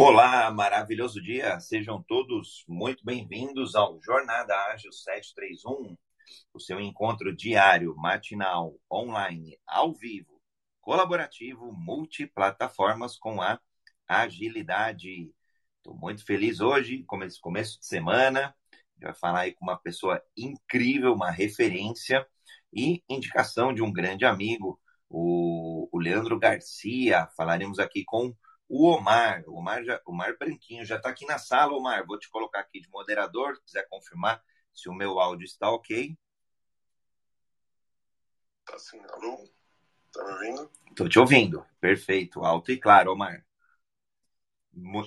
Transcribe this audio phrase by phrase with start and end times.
[0.00, 1.58] Olá, maravilhoso dia.
[1.58, 5.98] Sejam todos muito bem-vindos ao Jornada Ágil 731,
[6.54, 10.40] o seu encontro diário, matinal, online, ao vivo,
[10.80, 13.58] colaborativo, multiplataformas com a
[14.06, 15.34] agilidade.
[15.78, 18.54] Estou muito feliz hoje, começo, começo de semana.
[19.02, 22.24] Vai falar aí com uma pessoa incrível, uma referência
[22.72, 24.80] e indicação de um grande amigo,
[25.10, 27.26] o, o Leandro Garcia.
[27.36, 28.32] Falaremos aqui com
[28.68, 32.06] o Omar, o Omar, já, Omar Branquinho já está aqui na sala, Omar.
[32.06, 36.16] Vou te colocar aqui de moderador, se quiser confirmar se o meu áudio está ok.
[38.66, 39.48] Tá sim, alô?
[40.12, 40.70] Tá me ouvindo?
[40.90, 41.66] Estou te ouvindo.
[41.80, 43.44] Perfeito, alto e claro, Omar.
[44.72, 45.06] Mo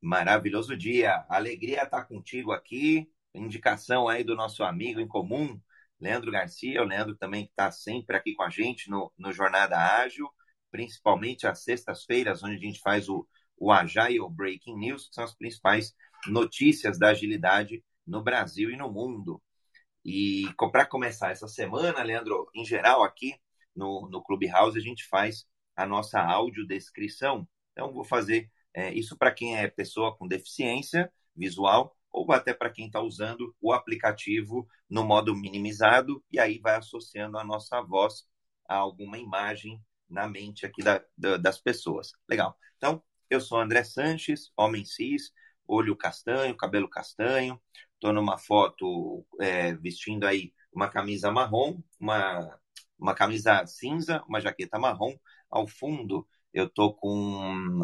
[0.00, 1.24] Maravilhoso dia.
[1.28, 3.10] Alegria estar tá contigo aqui.
[3.34, 5.58] Indicação aí do nosso amigo em comum,
[5.98, 6.82] Leandro Garcia.
[6.82, 10.28] O Leandro também está sempre aqui com a gente no, no Jornada Ágil
[10.74, 13.24] principalmente às sextas-feiras, onde a gente faz o,
[13.56, 15.94] o Agile Breaking News, que são as principais
[16.26, 19.40] notícias da agilidade no Brasil e no mundo.
[20.04, 23.36] E para começar essa semana, Leandro, em geral aqui
[23.72, 27.48] no, no Clubhouse, a gente faz a nossa audiodescrição.
[27.70, 32.70] Então, vou fazer é, isso para quem é pessoa com deficiência visual ou até para
[32.70, 38.24] quem está usando o aplicativo no modo minimizado e aí vai associando a nossa voz
[38.68, 42.12] a alguma imagem na mente aqui da, da, das pessoas.
[42.28, 42.56] Legal.
[42.76, 45.32] Então, eu sou André Sanches, homem cis,
[45.66, 47.60] olho castanho, cabelo castanho.
[47.94, 52.58] Estou numa foto é, vestindo aí uma camisa marrom, uma,
[52.98, 55.16] uma camisa cinza, uma jaqueta marrom.
[55.50, 57.80] Ao fundo, eu estou com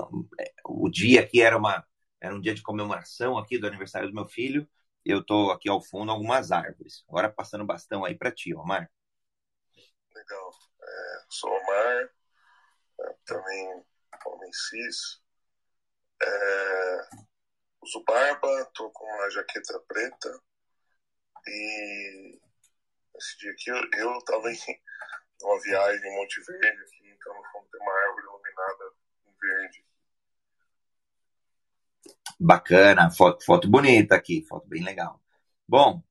[0.64, 1.84] o dia aqui era uma
[2.20, 4.68] era um dia de comemoração aqui do aniversário do meu filho.
[5.04, 7.02] Eu estou aqui ao fundo algumas árvores.
[7.08, 8.91] Agora passando bastão aí para ti, Omar.
[10.14, 10.69] Legal.
[10.91, 12.10] É, sou Omar,
[13.00, 13.84] é, também
[14.27, 15.20] homem cis.
[16.22, 17.08] É,
[17.82, 20.41] uso barba, tô com uma jaqueta preta.
[21.47, 22.41] E
[23.16, 24.56] esse dia aqui eu, eu tava em
[25.42, 28.93] uma viagem em Monte Verde, aqui, então no fundo tem uma árvore iluminada
[29.26, 29.84] em verde.
[32.38, 35.22] Bacana, foto, foto bonita aqui, foto bem legal.
[35.66, 36.03] Bom,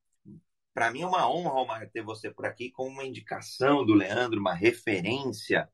[0.80, 4.40] para mim é uma honra, Omar, ter você por aqui com uma indicação do Leandro,
[4.40, 5.70] uma referência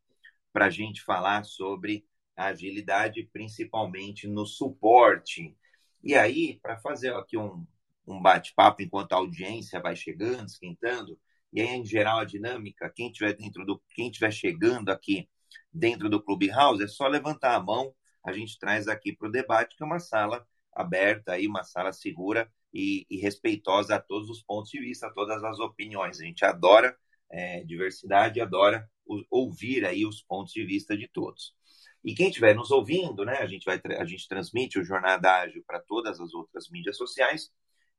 [0.52, 5.56] para a gente falar sobre agilidade, principalmente no suporte.
[6.04, 7.68] E aí, para fazer aqui um,
[8.08, 11.20] um bate-papo enquanto a audiência vai chegando, esquentando,
[11.54, 15.30] e aí, em geral, a dinâmica, quem estiver dentro do, quem estiver chegando aqui
[15.72, 17.94] dentro do Clubhouse, é só levantar a mão,
[18.24, 20.44] a gente traz aqui para o debate, que é uma sala
[20.74, 25.14] aberta, aí, uma sala segura, e, e, respeitosa a todos os pontos de vista, a
[25.14, 26.20] todas as opiniões.
[26.20, 26.94] A gente adora
[27.32, 31.56] é, diversidade, adora o, ouvir aí os pontos de vista de todos.
[32.04, 35.64] E quem estiver nos ouvindo, né, a gente vai a gente transmite o Jornada Ágil
[35.66, 37.50] para todas as outras mídias sociais.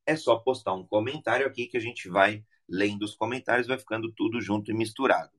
[0.05, 4.13] É só postar um comentário aqui que a gente vai lendo os comentários, vai ficando
[4.13, 5.33] tudo junto e misturado.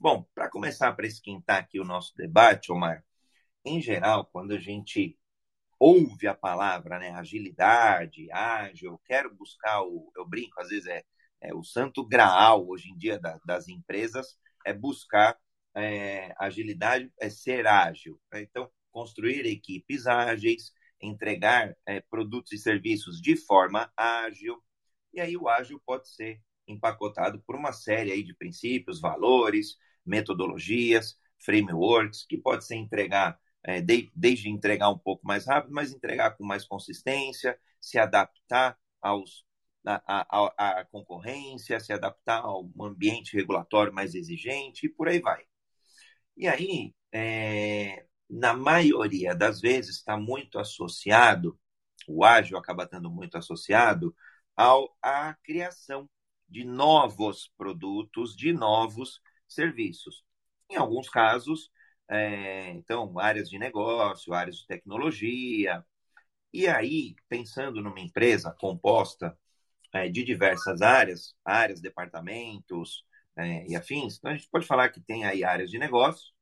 [0.00, 3.04] Bom, para começar para esquentar aqui o nosso debate, Omar,
[3.64, 5.17] em geral, quando a gente
[5.78, 11.04] ouve a palavra, né, agilidade, ágil, quero buscar o, eu brinco, às vezes é,
[11.40, 15.38] é o santo graal hoje em dia da, das empresas é buscar
[15.74, 18.20] é, agilidade, é ser ágil.
[18.32, 18.42] Né?
[18.42, 24.62] Então, construir equipes ágeis, entregar é, produtos e serviços de forma ágil.
[25.12, 31.16] E aí o ágil pode ser empacotado por uma série aí de princípios, valores, metodologias,
[31.38, 36.36] frameworks, que pode ser entregar é, de, desde entregar um pouco mais rápido, mas entregar
[36.36, 39.44] com mais consistência, se adaptar aos,
[39.86, 45.20] a, a, a concorrência, se adaptar a um ambiente regulatório mais exigente e por aí
[45.20, 45.44] vai.
[46.36, 51.58] E aí, é, na maioria das vezes, está muito associado,
[52.06, 54.14] o ágil acaba estando muito associado
[54.56, 56.08] ao, à criação
[56.48, 60.24] de novos produtos, de novos serviços.
[60.70, 61.70] Em alguns casos,
[62.08, 65.84] é, então, áreas de negócio, áreas de tecnologia.
[66.52, 69.36] E aí, pensando numa empresa composta
[69.92, 73.04] é, de diversas áreas, áreas, departamentos
[73.36, 76.32] é, e afins, então a gente pode falar que tem aí áreas de negócio,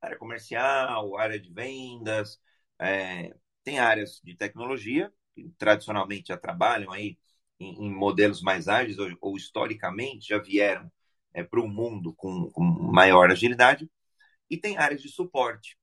[0.00, 2.40] área comercial, área de vendas,
[2.80, 3.34] é,
[3.64, 7.18] tem áreas de tecnologia, que tradicionalmente já trabalham aí
[7.60, 10.90] em, em modelos mais ágeis ou, ou historicamente já vieram
[11.34, 13.88] é, para o mundo com, com maior agilidade,
[14.52, 15.78] e tem áreas de suporte,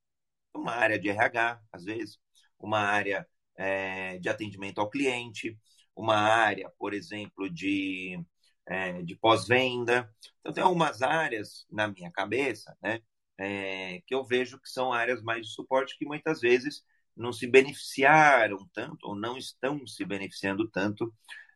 [0.53, 2.19] uma área de RH, às vezes,
[2.59, 3.27] uma área
[3.57, 5.57] é, de atendimento ao cliente,
[5.95, 8.23] uma área, por exemplo, de,
[8.67, 10.07] é, de pós-venda.
[10.39, 13.01] Então, tem algumas áreas na minha cabeça, né,
[13.39, 16.83] é, que eu vejo que são áreas mais de suporte que muitas vezes
[17.17, 21.11] não se beneficiaram tanto ou não estão se beneficiando tanto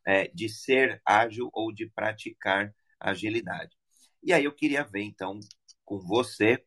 [0.08, 3.76] é, de ser ágil ou de praticar agilidade.
[4.24, 5.40] E aí eu queria ver, então,
[5.86, 6.64] com você,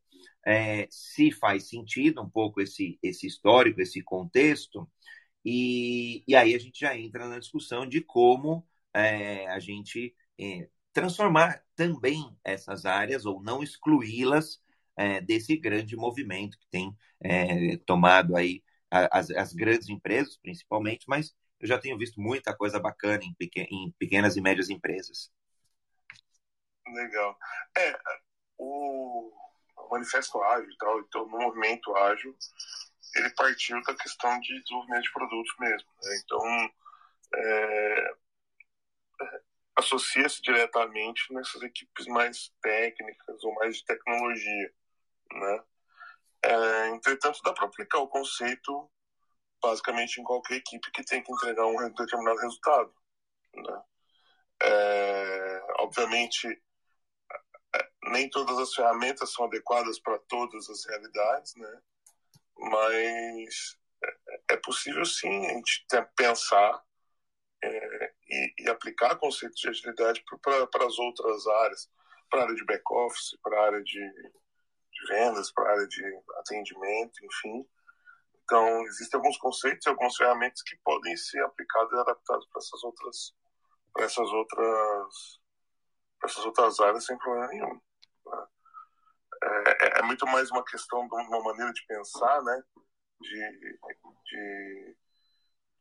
[0.47, 4.89] é, se faz sentido um pouco esse, esse histórico, esse contexto,
[5.45, 10.69] e, e aí a gente já entra na discussão de como é, a gente é,
[10.93, 14.61] transformar também essas áreas ou não excluí-las
[14.97, 21.35] é, desse grande movimento que tem é, tomado aí as, as, grandes empresas, principalmente, mas
[21.61, 25.31] eu já tenho visto muita coisa bacana em, pequen, em pequenas e médias empresas.
[26.87, 27.37] Legal.
[27.77, 27.99] É,
[28.59, 29.33] o
[29.91, 32.37] Manifesto Ágil e tal, então, no movimento ágil,
[33.15, 35.88] ele partiu da questão de desenvolvimento de produtos mesmo.
[36.03, 36.21] Né?
[36.25, 36.71] Então,
[37.35, 38.15] é,
[39.77, 44.73] associa-se diretamente nessas equipes mais técnicas ou mais de tecnologia.
[45.33, 45.65] Né?
[46.43, 48.91] É, entretanto, dá para aplicar o conceito
[49.62, 52.94] basicamente em qualquer equipe que tem que entregar um determinado resultado.
[53.55, 53.83] Né?
[54.62, 56.59] É, obviamente, é,
[58.08, 61.81] nem todas as ferramentas são adequadas para todas as realidades, né?
[62.58, 65.87] mas é, é possível sim a gente
[66.17, 66.82] pensar
[67.62, 71.91] é, e, e, aplicar conceitos de agilidade para as outras áreas,
[72.31, 76.02] para a área de back-office, para a área de, de vendas, para a área de
[76.38, 77.67] atendimento, enfim.
[78.44, 82.85] Então, existem alguns conceitos e algumas ferramentas que podem ser aplicadas e adaptadas para essas
[82.85, 83.35] outras,
[83.93, 85.41] para essas outras,
[86.20, 87.81] para essas outras áreas sem problema nenhum.
[89.47, 89.63] Né?
[89.81, 92.63] É, é, muito mais uma questão de uma maneira de pensar, né?
[93.21, 93.79] De,
[94.25, 94.97] de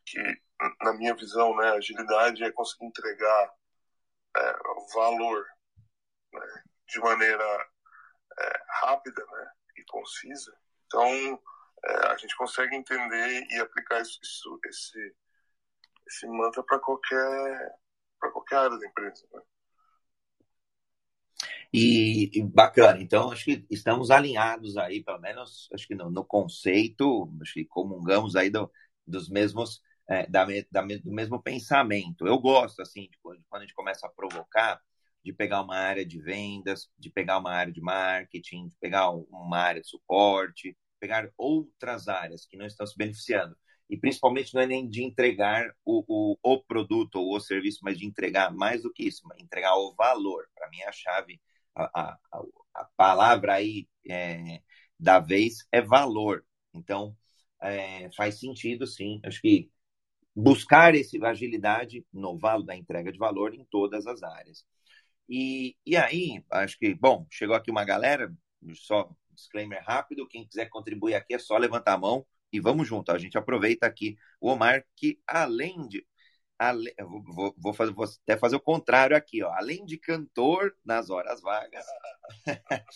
[0.05, 0.41] que,
[0.81, 3.53] na minha visão, né, agilidade é conseguir entregar
[4.37, 4.53] é,
[4.93, 5.45] valor
[6.31, 7.69] né, de maneira
[8.39, 10.55] é, rápida né, e concisa.
[10.85, 11.43] Então,
[11.85, 15.15] é, a gente consegue entender e aplicar isso, isso esse,
[16.07, 17.75] esse mantra para qualquer,
[18.31, 19.27] qualquer área da empresa.
[19.33, 19.41] Né?
[21.77, 26.23] E, e, bacana, então acho que estamos alinhados aí, pelo menos acho que no, no
[26.23, 28.71] conceito, acho que comungamos aí do,
[29.05, 32.25] dos mesmos, é, da, da, do mesmo pensamento.
[32.25, 34.79] Eu gosto, assim, de quando a gente começa a provocar,
[35.21, 39.57] de pegar uma área de vendas, de pegar uma área de marketing, de pegar uma
[39.57, 43.53] área de suporte, pegar outras áreas que não estão se beneficiando.
[43.89, 47.97] E principalmente não é nem de entregar o, o, o produto ou o serviço, mas
[47.97, 50.45] de entregar mais do que isso, entregar o valor.
[50.55, 51.41] Para mim, a chave,
[51.75, 52.17] a,
[52.73, 54.61] a, palavra aí é,
[54.99, 56.45] da vez é valor.
[56.73, 57.15] Então,
[57.61, 59.19] é, faz sentido, sim.
[59.23, 59.69] Acho que
[60.35, 64.65] buscar esse agilidade no valo da entrega de valor em todas as áreas.
[65.29, 68.33] E, e aí, acho que, bom, chegou aqui uma galera,
[68.73, 70.27] só disclaimer rápido.
[70.27, 73.11] Quem quiser contribuir aqui é só levantar a mão e vamos junto.
[73.11, 76.05] A gente aproveita aqui o Omar, que além de.
[76.57, 79.51] Ale, vou, vou, fazer, vou até fazer o contrário aqui, ó.
[79.51, 81.85] Além de cantor nas horas vagas,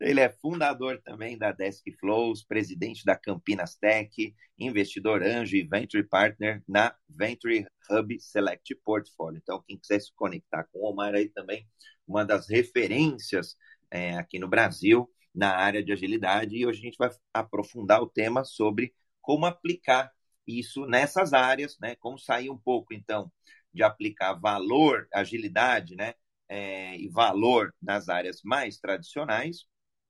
[0.00, 6.04] ele é fundador também da Desk Flows, presidente da Campinas Tech, investidor anjo e venture
[6.04, 9.40] partner na Venture Hub Select Portfolio.
[9.42, 11.66] Então, quem quiser se conectar com o Omar aí também,
[12.06, 13.56] uma das referências
[13.90, 18.08] é, aqui no Brasil na área de agilidade e hoje a gente vai aprofundar o
[18.08, 20.10] tema sobre como aplicar
[20.46, 21.96] isso nessas áreas, né?
[21.96, 23.30] Como sair um pouco então
[23.72, 26.14] de aplicar valor, agilidade, né?
[26.48, 29.66] É, e valor nas áreas mais tradicionais,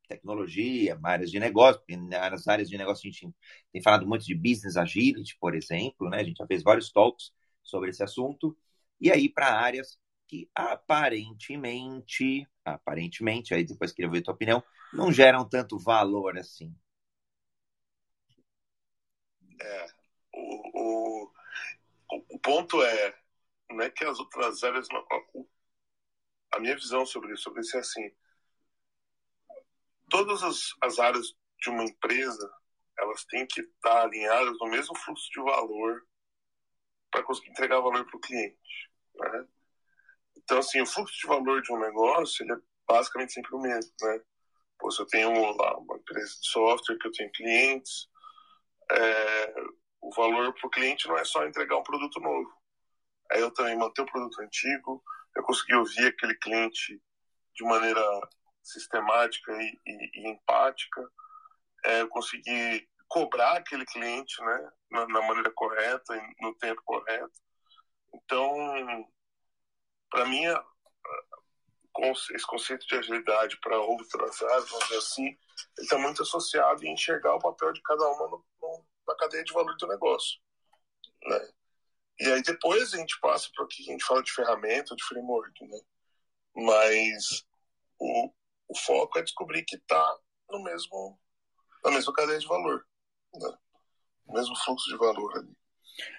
[0.08, 3.34] tecnologia, áreas de negócio, nas áreas de negócio a gente
[3.72, 6.18] tem falado muito de business agility, por exemplo, né?
[6.20, 8.56] A gente já fez vários talks sobre esse assunto.
[9.00, 14.62] E aí para áreas que aparentemente, aparentemente, aí depois queria ver a tua opinião,
[14.92, 16.74] não geram tanto valor assim.
[19.60, 19.95] É,
[22.46, 23.18] ponto é,
[23.68, 24.86] não é que as outras áreas,
[26.52, 28.08] a minha visão sobre isso, sobre isso é assim,
[30.08, 32.48] todas as, as áreas de uma empresa,
[32.96, 36.06] elas têm que estar alinhadas no mesmo fluxo de valor
[37.10, 39.48] para conseguir entregar valor para o cliente, né?
[40.36, 43.92] Então, assim, o fluxo de valor de um negócio, ele é basicamente sempre o mesmo,
[44.02, 44.20] né?
[44.78, 48.08] Pô, se eu tenho lá uma empresa de software que eu tenho clientes,
[48.92, 49.54] é,
[50.06, 52.48] o valor para o cliente não é só entregar um produto novo.
[53.32, 55.02] É eu também manter o produto antigo,
[55.34, 57.02] eu conseguir ouvir aquele cliente
[57.54, 58.00] de maneira
[58.62, 61.10] sistemática e, e, e empática,
[61.84, 67.40] é, eu conseguir cobrar aquele cliente né, na, na maneira correta, no tempo correto.
[68.14, 69.08] Então,
[70.08, 70.44] para mim,
[72.32, 75.38] esse conceito de agilidade para outras áreas, vamos dizer assim, ele
[75.78, 78.44] está muito associado em enxergar o papel de cada uma no,
[79.16, 80.38] cadeia de valor do negócio.
[81.24, 81.48] Né?
[82.20, 85.04] E aí depois a gente passa para o que a gente fala de ferramenta, de
[85.04, 85.66] framework.
[85.66, 85.80] Né?
[86.54, 87.46] Mas
[87.98, 88.32] o,
[88.68, 90.18] o foco é descobrir que está
[90.50, 91.18] no mesmo,
[91.84, 92.86] na mesma cadeia de valor.
[93.34, 93.58] Né?
[94.26, 95.56] O mesmo fluxo de valor ali.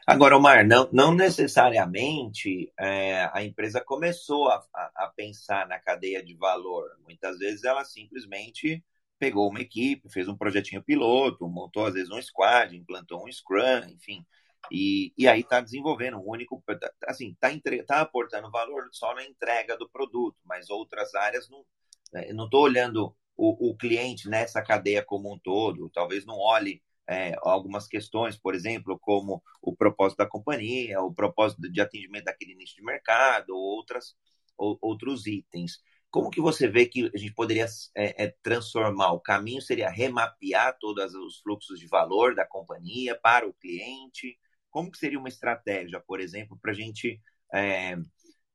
[0.05, 6.23] Agora, Omar, não, não necessariamente é, a empresa começou a, a, a, pensar na cadeia
[6.23, 6.97] de valor.
[7.03, 8.83] Muitas vezes ela simplesmente
[9.19, 13.89] pegou uma equipe, fez um projetinho piloto, montou às vezes um squad, implantou um Scrum,
[13.89, 14.25] enfim.
[14.71, 16.63] E, e aí está desenvolvendo um único,
[17.05, 17.49] assim, está
[17.85, 21.65] tá aportando valor só na entrega do produto, mas outras áreas não.
[22.13, 26.81] Né, não estou olhando o, o cliente nessa cadeia como um todo, talvez não olhe
[27.07, 32.55] é, algumas questões, por exemplo, como o propósito da companhia, o propósito de atendimento daquele
[32.55, 34.15] nicho de mercado, ou outras,
[34.57, 35.79] ou, outros itens.
[36.09, 39.11] Como que você vê que a gente poderia é, é, transformar?
[39.11, 44.39] O caminho seria remapear todos os fluxos de valor da companhia para o cliente?
[44.69, 47.21] Como que seria uma estratégia, por exemplo, para a gente
[47.53, 47.97] é,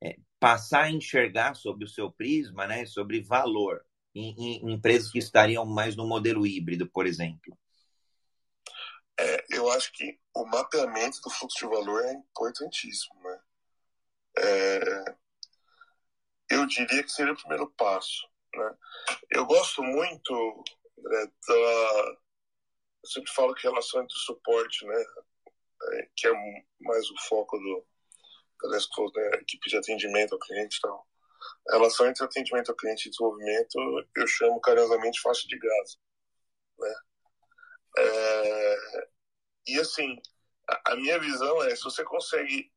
[0.03, 5.19] é, passar a enxergar sobre o seu prisma, né, sobre valor em, em empresas que
[5.19, 7.57] estariam mais no modelo híbrido, por exemplo?
[9.19, 13.41] É, eu acho que o mapeamento do fluxo de valor é importantíssimo, né?
[14.39, 15.17] É,
[16.53, 18.77] eu diria que seria o primeiro passo, né?
[19.31, 20.65] Eu gosto muito
[20.99, 22.17] né, da...
[23.03, 25.05] Eu sempre falo que relação entre suporte, né?
[25.85, 26.33] É, que é
[26.81, 27.87] mais o foco do
[28.63, 31.07] da né, equipe de atendimento ao cliente e tal.
[31.69, 33.77] A relação entre atendimento ao cliente e desenvolvimento
[34.17, 35.99] eu chamo carinhosamente faixa de gás,
[36.79, 36.95] né?
[37.99, 38.77] É,
[39.67, 40.17] e assim,
[40.69, 42.73] a, a, minha visão é, se você consegue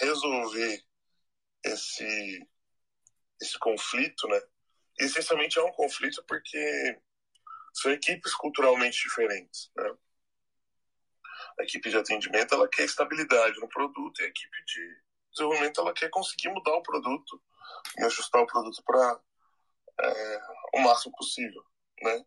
[0.00, 0.82] resolver
[1.64, 2.48] esse,
[3.40, 4.40] esse conflito, né?
[4.98, 7.00] Essencialmente é um conflito porque
[7.72, 9.94] são equipes culturalmente diferentes, né?
[11.58, 15.92] A equipe de atendimento, ela quer estabilidade no produto e a equipe de desenvolvimento, ela
[15.92, 17.42] quer conseguir mudar o produto
[17.98, 19.20] e ajustar o produto para
[20.02, 20.40] é,
[20.74, 21.64] o máximo possível,
[22.02, 22.24] né?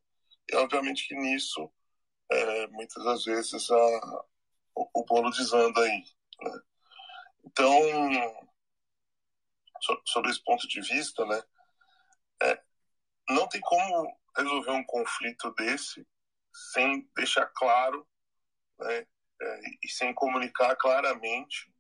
[0.51, 1.72] E obviamente que nisso
[2.32, 4.24] é, muitas das vezes a,
[4.75, 6.03] o, o bolo desanda aí.
[6.41, 6.62] Né?
[7.46, 7.72] Então,
[9.83, 11.43] so, sobre esse ponto de vista, né,
[12.41, 12.63] é,
[13.29, 16.07] não tem como resolver um conflito desse
[16.71, 18.07] sem deixar claro
[18.79, 19.07] né,
[19.41, 21.71] é, e sem comunicar claramente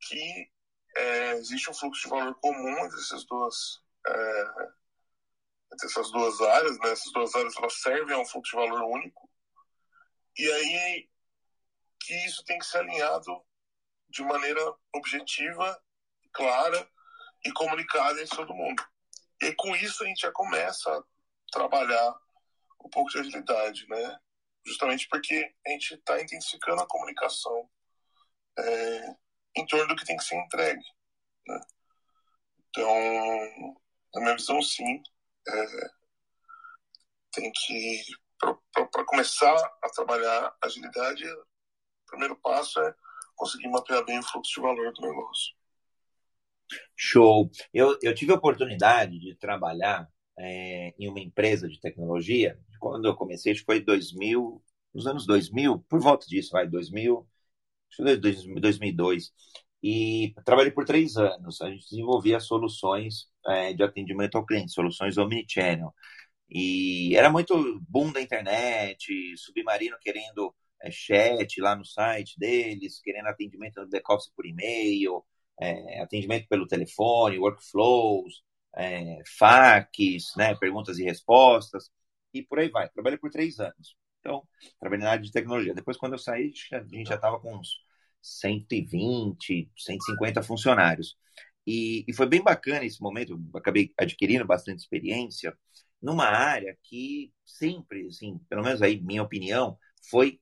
[0.00, 0.50] que
[0.96, 4.44] é, existe um fluxo de valor comum entre essas duas é,
[5.72, 6.90] entre essas duas áreas, né?
[6.90, 9.28] Essas duas áreas elas servem a um fluxo de valor único.
[10.38, 11.08] E aí
[12.00, 13.44] que isso tem que ser alinhado
[14.08, 14.60] de maneira
[14.94, 15.82] objetiva,
[16.36, 16.88] clara
[17.44, 18.84] e comunicada em todo mundo.
[19.42, 21.02] E com isso a gente já começa a
[21.50, 22.14] trabalhar
[22.84, 24.18] um pouco de agilidade, né?
[24.64, 27.68] Justamente porque a gente está intensificando a comunicação
[28.58, 29.16] é,
[29.56, 30.84] em torno do que tem que ser entregue.
[31.46, 31.60] Né?
[32.68, 33.74] Então,
[34.14, 35.02] na minha visão, sim,
[35.48, 35.66] é,
[37.32, 38.02] tem que,
[38.38, 41.46] para começar a trabalhar agilidade, o
[42.06, 42.94] primeiro passo é
[43.34, 45.55] conseguir mapear bem o fluxo de valor do negócio.
[46.96, 47.50] Show.
[47.72, 50.08] Eu, eu tive a oportunidade de trabalhar
[50.38, 52.58] é, em uma empresa de tecnologia.
[52.80, 54.62] Quando eu comecei, acho que foi 2000,
[54.94, 57.26] nos anos 2000, por volta disso, vai, 2000,
[57.90, 59.32] acho que 2002.
[59.82, 61.60] E trabalhei por três anos.
[61.60, 65.94] A gente desenvolvia soluções é, de atendimento ao cliente, soluções omnichannel.
[66.48, 73.26] E era muito boom da internet, Submarino querendo é, chat lá no site deles, querendo
[73.28, 75.24] atendimento no back-office por e-mail,
[75.60, 78.42] é, atendimento pelo telefone, workflows,
[78.76, 79.22] é,
[80.36, 81.90] né, perguntas e respostas,
[82.32, 82.88] e por aí vai.
[82.90, 83.96] Trabalhei por três anos.
[84.20, 84.46] Então,
[84.80, 85.74] trabalhei na área de tecnologia.
[85.74, 87.80] Depois, quando eu saí, a gente já estava com uns
[88.20, 91.16] 120, 150 funcionários.
[91.66, 95.56] E, e, foi bem bacana esse momento, acabei adquirindo bastante experiência
[96.00, 99.78] numa área que sempre, assim, pelo menos aí, minha opinião,
[100.10, 100.40] foi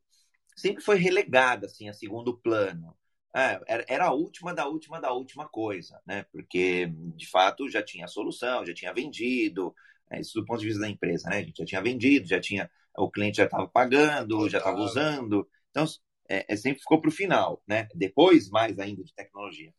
[0.56, 2.97] sempre foi relegada assim a segundo plano.
[3.37, 6.25] É, era, a última da última da última coisa, né?
[6.33, 6.87] Porque
[7.17, 9.75] de fato já tinha solução, já tinha vendido,
[10.11, 11.38] é, isso do ponto de vista da empresa, né?
[11.38, 15.49] A gente já tinha vendido, já tinha o cliente já estava pagando, já estava usando,
[15.71, 15.85] então
[16.29, 17.88] é, é sempre ficou para o final, né?
[17.95, 19.73] Depois mais ainda de tecnologia.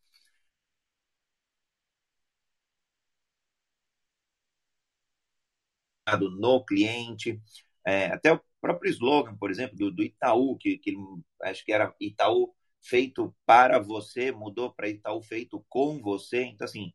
[6.39, 7.41] no cliente,
[7.85, 10.95] é, até o próprio slogan, por exemplo, do, do Itaú, que, que
[11.43, 12.53] acho que era Itaú
[12.85, 16.43] feito para você, mudou para Itaú feito com você.
[16.43, 16.93] Então, assim,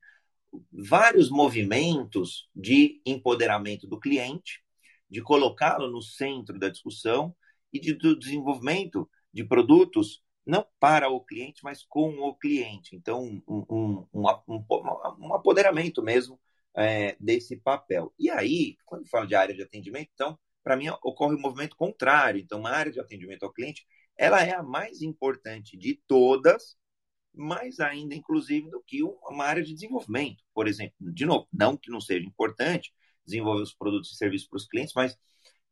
[0.73, 4.63] vários movimentos de empoderamento do cliente,
[5.09, 7.35] de colocá-lo no centro da discussão
[7.73, 12.97] e de, do desenvolvimento de produtos não para o cliente, mas com o cliente.
[12.97, 14.65] Então, um, um, um,
[15.21, 16.41] um apoderamento mesmo
[16.75, 18.13] é, desse papel.
[18.19, 21.77] E aí, quando falo de área de atendimento, então, para mim, ocorre o um movimento
[21.77, 22.41] contrário.
[22.41, 23.87] Então, uma área de atendimento ao cliente,
[24.21, 26.77] ela é a mais importante de todas,
[27.35, 30.45] mais ainda, inclusive, do que uma área de desenvolvimento.
[30.53, 32.93] Por exemplo, de novo, não que não seja importante
[33.25, 35.17] desenvolver os produtos e serviços para os clientes, mas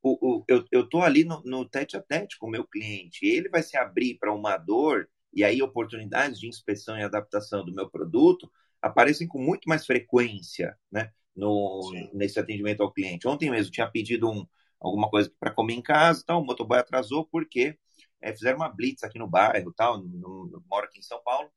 [0.03, 3.27] o, o, eu estou ali no, no tete a tete com o meu cliente.
[3.27, 7.75] Ele vai se abrir para uma dor e aí oportunidades de inspeção e adaptação do
[7.75, 8.51] meu produto
[8.81, 13.29] aparecem com muito mais frequência né, no, nesse atendimento ao cliente.
[13.29, 14.47] Ontem mesmo tinha pedido um,
[14.81, 17.77] alguma coisa para comer em casa, tal, o motoboy atrasou porque
[18.21, 21.51] é, fizeram uma blitz aqui no bairro, tal, no, moro aqui em São Paulo,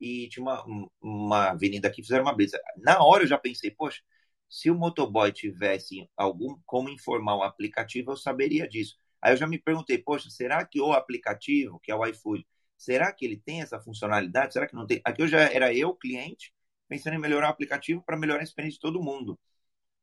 [0.00, 0.64] e tinha uma,
[1.00, 2.52] uma avenida aqui, fizeram uma blitz.
[2.78, 4.02] Na hora eu já pensei, poxa,
[4.48, 8.96] se o motoboy tivesse algum como informar o aplicativo, eu saberia disso.
[9.20, 12.46] Aí eu já me perguntei, poxa, será que o aplicativo, que é o iFood,
[12.76, 14.52] será que ele tem essa funcionalidade?
[14.52, 15.00] Será que não tem?
[15.04, 16.52] Aqui eu já era eu, cliente,
[16.88, 19.38] pensando em melhorar o aplicativo para melhorar a experiência de todo mundo.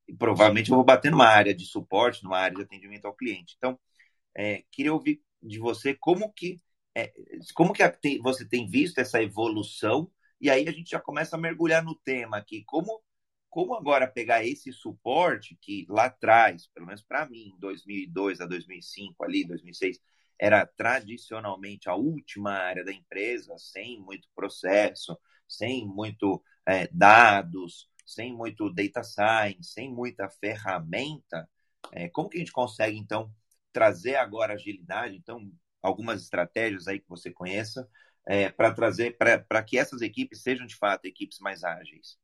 [0.08, 3.55] E provavelmente eu vou bater numa área de suporte, numa área de atendimento ao cliente.
[3.58, 3.79] Então,
[4.36, 6.57] é, queria ouvir de você como que
[6.95, 7.12] é,
[7.55, 7.83] como que
[8.21, 10.12] você tem visto essa evolução?
[10.39, 12.63] E aí a gente já começa a mergulhar no tema aqui.
[12.65, 13.01] Como
[13.50, 19.23] como agora pegar esse suporte que lá atrás, pelo menos para mim, 2002 a 2005
[19.23, 20.00] ali, 2006,
[20.39, 25.15] era tradicionalmente a última área da empresa, sem muito processo,
[25.47, 31.47] sem muito é, dados, sem muito data science, sem muita ferramenta,
[31.91, 33.31] é, como que a gente consegue, então,
[33.74, 35.15] trazer agora agilidade?
[35.18, 35.51] Então,
[35.82, 37.89] algumas estratégias aí que você conheça
[38.25, 42.18] é, para trazer, para que essas equipes sejam, de fato, equipes mais ágeis.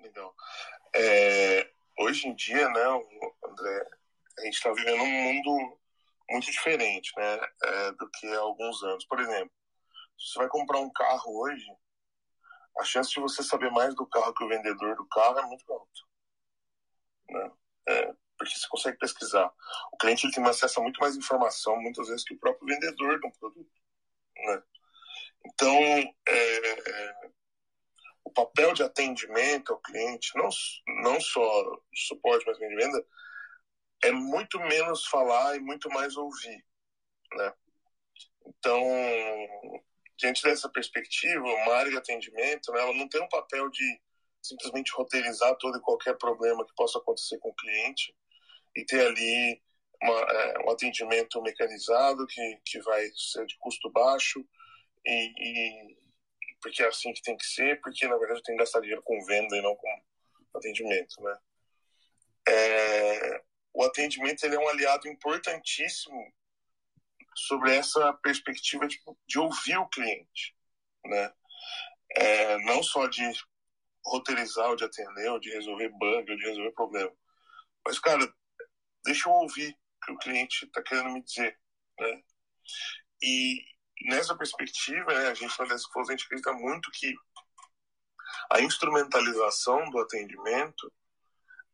[0.00, 0.34] Legal.
[0.94, 1.70] É,
[2.00, 2.84] hoje em dia, né,
[3.44, 3.88] André,
[4.38, 5.78] a gente está vivendo um mundo
[6.30, 9.04] muito diferente né, é, do que há alguns anos.
[9.06, 9.52] Por exemplo,
[10.18, 11.66] se você vai comprar um carro hoje,
[12.78, 15.72] a chance de você saber mais do carro que o vendedor do carro é muito
[15.72, 16.00] alta.
[17.30, 17.52] Né?
[17.88, 19.50] É, porque você consegue pesquisar.
[19.92, 23.20] O cliente ele tem acesso a muito mais informação, muitas vezes, que o próprio vendedor
[23.20, 23.70] do produto.
[24.36, 24.62] Né?
[25.46, 27.30] Então, é,
[28.24, 30.48] o papel de atendimento ao cliente, não,
[31.02, 33.06] não só de suporte, mas de venda,
[34.02, 36.64] é muito menos falar e muito mais ouvir.
[37.32, 37.52] Né?
[38.46, 38.82] Então,
[40.16, 44.00] diante dessa perspectiva, uma área de atendimento, né, ela não tem um papel de
[44.42, 48.14] simplesmente roteirizar todo e qualquer problema que possa acontecer com o cliente
[48.76, 49.62] e ter ali
[50.02, 54.46] uma, é, um atendimento mecanizado que, que vai ser de custo baixo
[55.04, 55.96] e, e,
[56.60, 59.24] porque é assim que tem que ser, porque na verdade tem que gastar dinheiro com
[59.24, 59.88] venda e não com
[60.54, 61.38] atendimento, né?
[62.48, 66.32] É, o atendimento ele é um aliado importantíssimo
[67.34, 70.54] sobre essa perspectiva de, de ouvir o cliente,
[71.04, 71.32] né?
[72.16, 73.22] É, não só de
[74.04, 77.12] roteirizar ou de atender, ou de resolver bug, ou de resolver problema.
[77.84, 78.26] Mas, cara,
[79.06, 81.58] deixa eu ouvir o que o cliente está querendo me dizer,
[81.98, 82.22] né?
[83.22, 83.64] E
[84.02, 87.14] nessa perspectiva, né, a gente na Desk a gente acredita muito que
[88.50, 90.92] a instrumentalização do atendimento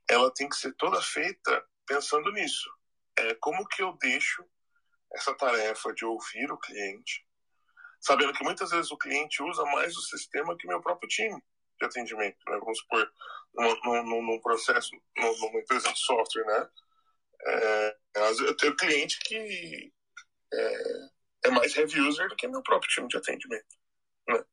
[0.09, 2.71] ela tem que ser toda feita pensando nisso.
[3.17, 4.45] É, como que eu deixo
[5.15, 7.27] essa tarefa de ouvir o cliente,
[8.01, 11.43] sabendo que muitas vezes o cliente usa mais o sistema que meu próprio time
[11.79, 12.39] de atendimento.
[12.47, 12.59] Né?
[12.59, 13.13] Vamos supor,
[13.55, 16.69] num, num, num processo, numa empresa de software, né?
[17.45, 19.93] É, eu tenho cliente que
[20.53, 20.83] é,
[21.47, 23.65] é, mais heavy user do que meu próprio time de atendimento.
[24.29, 24.45] Né?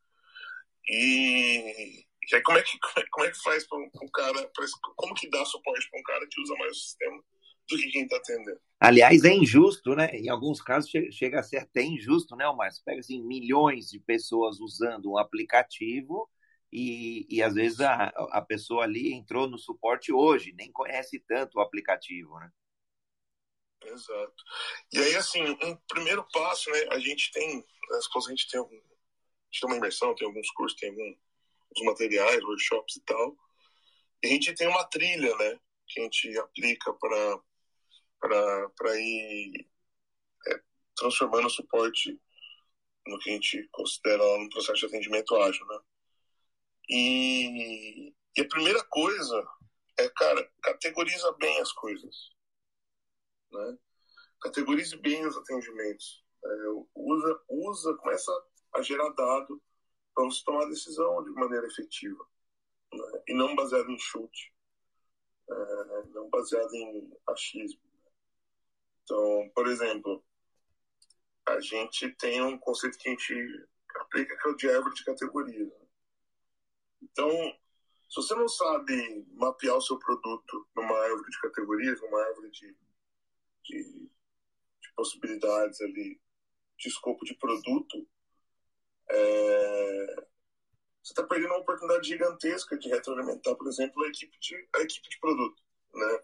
[0.88, 4.52] E, e aí como é que, como é, como é que faz para um cara,
[4.54, 7.24] pra, como que dá suporte para um cara que usa mais o sistema
[7.70, 8.60] do que quem está atendendo?
[8.80, 10.10] Aliás, é injusto, né?
[10.14, 12.72] Em alguns casos chega a ser até injusto, né, Omar?
[12.86, 16.30] Pega assim, milhões de pessoas usando um aplicativo
[16.72, 21.58] e, e às vezes a, a pessoa ali entrou no suporte hoje, nem conhece tanto
[21.58, 22.50] o aplicativo, né?
[23.84, 24.44] Exato.
[24.92, 26.88] E aí, assim, um primeiro passo, né?
[26.92, 30.28] A gente tem, as coisas a gente tem, algum, a gente tem uma imersão, tem
[30.28, 33.38] alguns cursos, tem alguns materiais, workshops e tal.
[34.24, 35.60] E a gente tem uma trilha, né?
[35.88, 39.68] Que a gente aplica para ir
[40.48, 40.62] é,
[40.96, 42.20] transformando o suporte
[43.08, 45.80] no que a gente considera no processo de atendimento ágil, né?
[46.90, 49.48] E, e a primeira coisa
[50.00, 52.30] é, cara, categoriza bem as coisas,
[53.52, 53.78] né?
[54.42, 56.50] Categorize bem os atendimentos, é,
[56.96, 58.32] usa, usa, começa
[58.74, 59.62] a gerar dado
[60.14, 62.26] para você tomar decisão de maneira efetiva
[62.94, 63.24] né?
[63.28, 64.54] e não baseado em chute,
[65.50, 67.82] é, não baseado em achismo.
[69.04, 70.24] Então, por exemplo,
[71.46, 75.04] a gente tem um conceito que a gente aplica que é o de árvore de
[75.04, 75.66] categoria.
[75.66, 75.88] Né?
[77.02, 77.32] Então,
[78.10, 82.76] se você não sabe mapear o seu produto numa árvore de categorias, numa árvore de,
[83.64, 86.20] de, de possibilidades ali,
[86.78, 88.08] de escopo de produto,
[89.10, 90.16] é,
[91.04, 95.10] você está perdendo uma oportunidade gigantesca de retroalimentar, por exemplo, a equipe de, a equipe
[95.10, 95.62] de produto.
[95.94, 96.20] Né?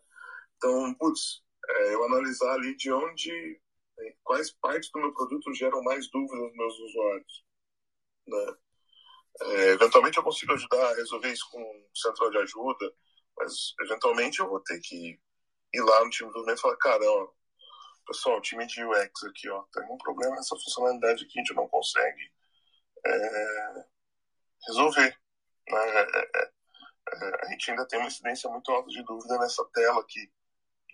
[0.58, 3.62] Então, putz, é, eu analisar ali de onde,
[3.98, 7.46] né, quais partes do meu produto geram mais dúvidas nos meus usuários.
[8.28, 8.56] Né?
[9.42, 12.94] É, eventualmente eu consigo ajudar a resolver isso com um central de ajuda,
[13.38, 15.20] mas eventualmente eu vou ter que
[15.76, 17.28] ir lá no time do desenvolvimento e falar, cara, ó,
[18.08, 21.68] pessoal, time de UX aqui, ó, tem um problema nessa funcionalidade que a gente não
[21.68, 22.32] consegue
[23.06, 23.86] é,
[24.68, 25.18] resolver.
[25.70, 26.00] Né?
[26.00, 26.52] É, é,
[27.14, 30.32] é, a gente ainda tem uma incidência muito alta de dúvida nessa tela aqui.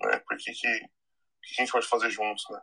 [0.01, 0.19] Né?
[0.19, 2.61] Por que, que, que a gente pode fazer juntos, né?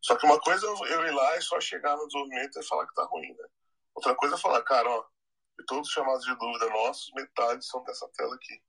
[0.00, 2.86] Só que uma coisa é eu ir lá e só chegar no desenvolvimento e falar
[2.86, 3.48] que tá ruim, né?
[3.94, 5.04] Outra coisa é falar, cara, ó,
[5.58, 8.62] de todos os chamados de dúvida nossos, metade são dessa tela aqui.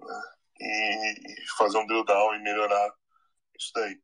[0.00, 0.22] Né?
[0.60, 2.94] E, e fazer um drill down e melhorar
[3.58, 4.00] isso daí.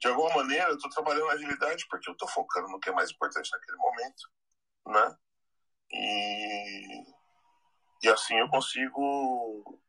[0.00, 3.10] De alguma maneira, eu estou trabalhando agilidade porque eu estou focando no que é mais
[3.10, 4.30] importante naquele momento,
[4.86, 5.18] né?
[5.90, 7.04] E,
[8.04, 9.80] e assim eu consigo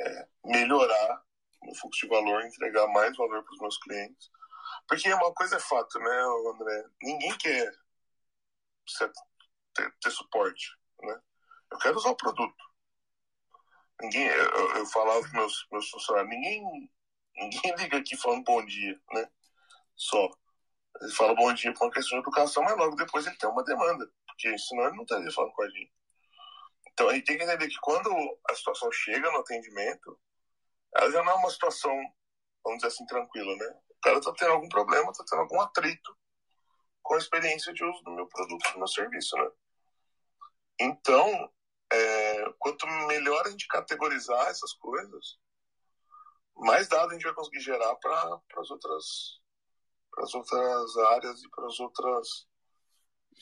[0.00, 1.22] é, melhorar
[1.62, 4.30] o fluxo de valor, entregar mais valor para os meus clientes.
[4.88, 6.22] Porque uma coisa é fato, né,
[6.54, 6.84] André?
[7.02, 7.72] Ninguém quer
[9.74, 11.20] ter, ter suporte, né?
[11.70, 12.71] Eu quero usar o produto.
[14.02, 16.90] Ninguém, eu, eu falava para meus, meus funcionários, ninguém,
[17.36, 19.30] ninguém liga aqui falando bom dia, né?
[19.94, 20.28] Só.
[21.00, 23.64] Ele fala bom dia por uma questão de educação, mas logo depois ele tem uma
[23.64, 25.92] demanda, porque senão ele não estaria falando com a gente.
[26.92, 28.10] Então a gente tem que entender que quando
[28.50, 30.18] a situação chega no atendimento,
[30.94, 31.96] ela já não é uma situação,
[32.64, 33.80] vamos dizer assim, tranquila, né?
[33.88, 36.16] O cara está tendo algum problema, está tendo algum atrito
[37.02, 39.50] com a experiência de uso do meu produto, do meu serviço, né?
[40.80, 41.52] Então,
[41.92, 45.38] é, quanto melhor a gente categorizar essas coisas,
[46.56, 49.04] mais dados a gente vai conseguir gerar para as outras,
[50.18, 52.46] as outras áreas e para as outras,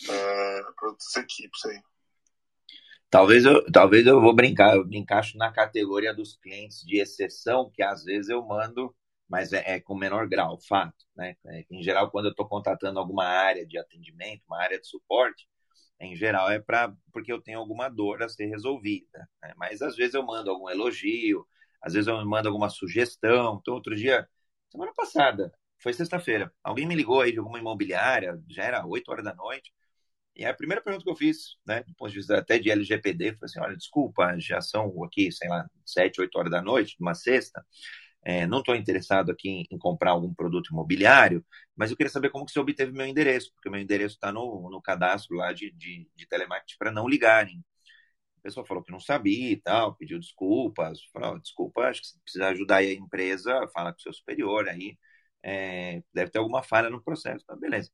[0.09, 1.81] é, outras equipes aí.
[3.11, 7.71] Talvez eu, talvez eu vou brincar, eu me encaixo na categoria dos clientes de exceção,
[7.75, 8.95] que às vezes eu mando,
[9.29, 11.05] mas é, é com menor grau, fato.
[11.17, 11.37] Né?
[11.47, 15.49] É, em geral, quando eu estou contratando alguma área de atendimento, uma área de suporte,
[16.01, 19.29] em geral é para porque eu tenho alguma dor a ser resolvida.
[19.43, 19.53] Né?
[19.57, 21.47] Mas às vezes eu mando algum elogio,
[21.83, 23.59] às vezes eu mando alguma sugestão.
[23.61, 24.29] Então, outro dia,
[24.71, 29.25] semana passada, foi sexta-feira, alguém me ligou aí de alguma imobiliária, já era 8 horas
[29.25, 29.73] da noite,
[30.37, 33.37] e a primeira pergunta que eu fiz, né, do ponto de vista até de LGPD,
[33.37, 37.15] foi assim: olha, desculpa, já são aqui, sei lá, 7, 8 horas da noite, uma
[37.15, 37.65] sexta.
[38.23, 42.31] É, não estou interessado aqui em, em, comprar algum produto imobiliário, mas eu queria saber
[42.31, 45.71] como que você obteve meu endereço, porque meu endereço está no, no cadastro lá de,
[45.73, 47.65] de, de telemarketing para não ligarem.
[48.39, 52.19] A pessoa falou que não sabia e tal, pediu desculpas, falou, desculpa, acho que você
[52.21, 54.99] precisa ajudar a empresa, fala com o seu superior aí,
[55.43, 57.91] é, deve ter alguma falha no processo, tá, beleza.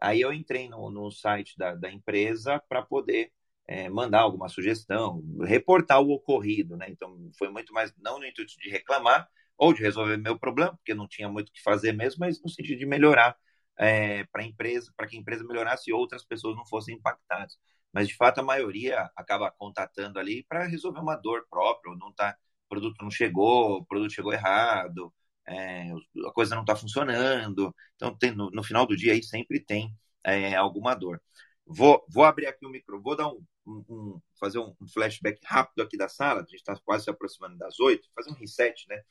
[0.00, 3.32] Aí eu entrei no, no site da, da empresa para poder
[3.66, 6.86] é, mandar alguma sugestão, reportar o ocorrido, né?
[6.90, 10.94] Então foi muito mais, não no intuito de reclamar, ou de resolver meu problema, porque
[10.94, 13.36] não tinha muito o que fazer mesmo, mas no sentido de melhorar
[13.78, 17.56] é, para a empresa, para que a empresa melhorasse e outras pessoas não fossem impactadas.
[17.92, 22.12] Mas de fato a maioria acaba contatando ali para resolver uma dor própria, ou não
[22.12, 22.36] tá,
[22.66, 25.12] o produto não chegou, o produto chegou errado,
[25.46, 25.90] é,
[26.26, 27.74] a coisa não está funcionando.
[27.96, 31.20] Então tem, no, no, final do dia aí sempre tem é, alguma dor.
[31.66, 35.82] Vou, vou abrir aqui o micro, vou dar um, um, um fazer um flashback rápido
[35.82, 39.02] aqui da sala, a gente está quase se aproximando das oito, fazer um reset, né?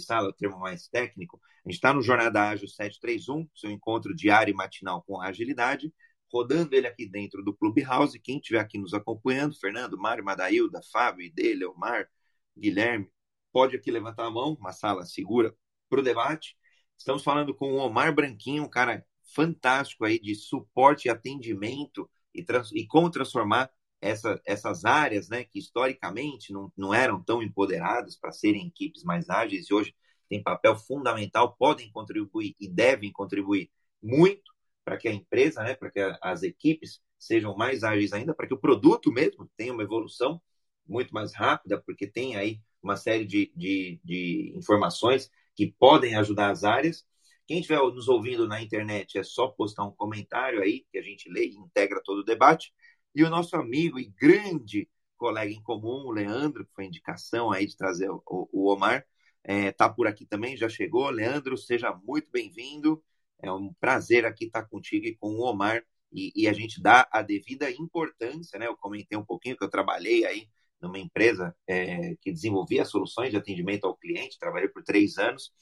[0.00, 4.52] Sala, o termo mais técnico, a gente está no Jornada Ágil 731, seu encontro diário
[4.52, 5.92] e matinal com agilidade,
[6.32, 8.18] rodando ele aqui dentro do Clubhouse.
[8.18, 12.08] Quem estiver aqui nos acompanhando, Fernando, Mário, Madailda, Fábio, Idê, Omar,
[12.56, 13.08] Guilherme,
[13.52, 15.54] pode aqui levantar a mão, uma sala segura
[15.88, 16.56] para o debate.
[16.96, 22.44] Estamos falando com o Omar Branquinho, um cara fantástico aí de suporte e atendimento e,
[22.74, 23.70] e como transformar
[24.02, 29.30] essa, essas áreas, né, que historicamente não, não eram tão empoderadas para serem equipes mais
[29.30, 29.94] ágeis e hoje
[30.28, 33.70] têm papel fundamental, podem contribuir e devem contribuir
[34.02, 34.52] muito
[34.84, 38.54] para que a empresa, né, para que as equipes sejam mais ágeis ainda, para que
[38.54, 40.42] o produto mesmo tenha uma evolução
[40.86, 46.50] muito mais rápida, porque tem aí uma série de, de, de informações que podem ajudar
[46.50, 47.06] as áreas.
[47.46, 51.30] Quem estiver nos ouvindo na internet é só postar um comentário aí, que a gente
[51.30, 52.72] lê e integra todo o debate.
[53.14, 57.66] E o nosso amigo e grande colega em comum, o Leandro, que foi indicação aí
[57.66, 59.06] de trazer o, o Omar,
[59.44, 61.08] está é, tá por aqui também, já chegou.
[61.10, 63.02] Leandro, seja muito bem-vindo.
[63.40, 67.08] É um prazer aqui estar contigo e com o Omar e, e, a gente dá
[67.10, 68.66] a devida importância, né?
[68.66, 70.48] Eu comentei um pouquinho que eu trabalhei aí
[70.80, 75.52] numa empresa é, que desenvolvia soluções de atendimento ao cliente, trabalhei por três anos.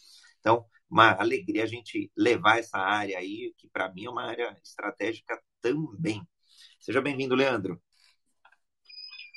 [0.41, 4.57] Então, uma alegria a gente levar essa área aí, que para mim é uma área
[4.65, 6.27] estratégica também.
[6.81, 7.79] Seja bem-vindo, Leandro.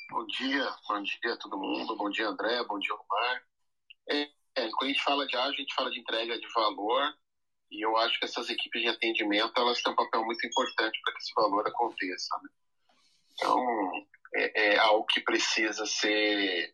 [0.09, 3.43] Bom dia, bom dia a todo mundo, bom dia André, bom dia Omar.
[4.09, 4.21] É,
[4.55, 7.13] é, quando a gente fala de ágil, a gente fala de entrega de valor
[7.69, 11.13] e eu acho que essas equipes de atendimento elas têm um papel muito importante para
[11.13, 12.33] que esse valor aconteça.
[12.43, 12.49] Né?
[13.33, 16.73] Então, é, é, algo que precisa ser,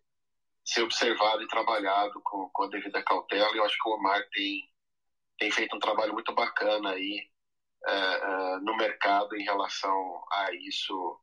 [0.63, 3.55] ser observado e trabalhado com, com a devida cautela.
[3.55, 4.69] E eu acho que o Omar tem,
[5.39, 7.27] tem feito um trabalho muito bacana aí
[7.87, 11.19] é, no mercado em relação a isso,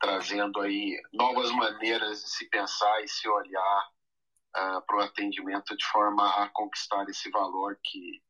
[0.00, 3.88] trazendo aí novas maneiras de se pensar e se olhar
[4.56, 8.22] uh, para o atendimento de forma a conquistar esse valor que,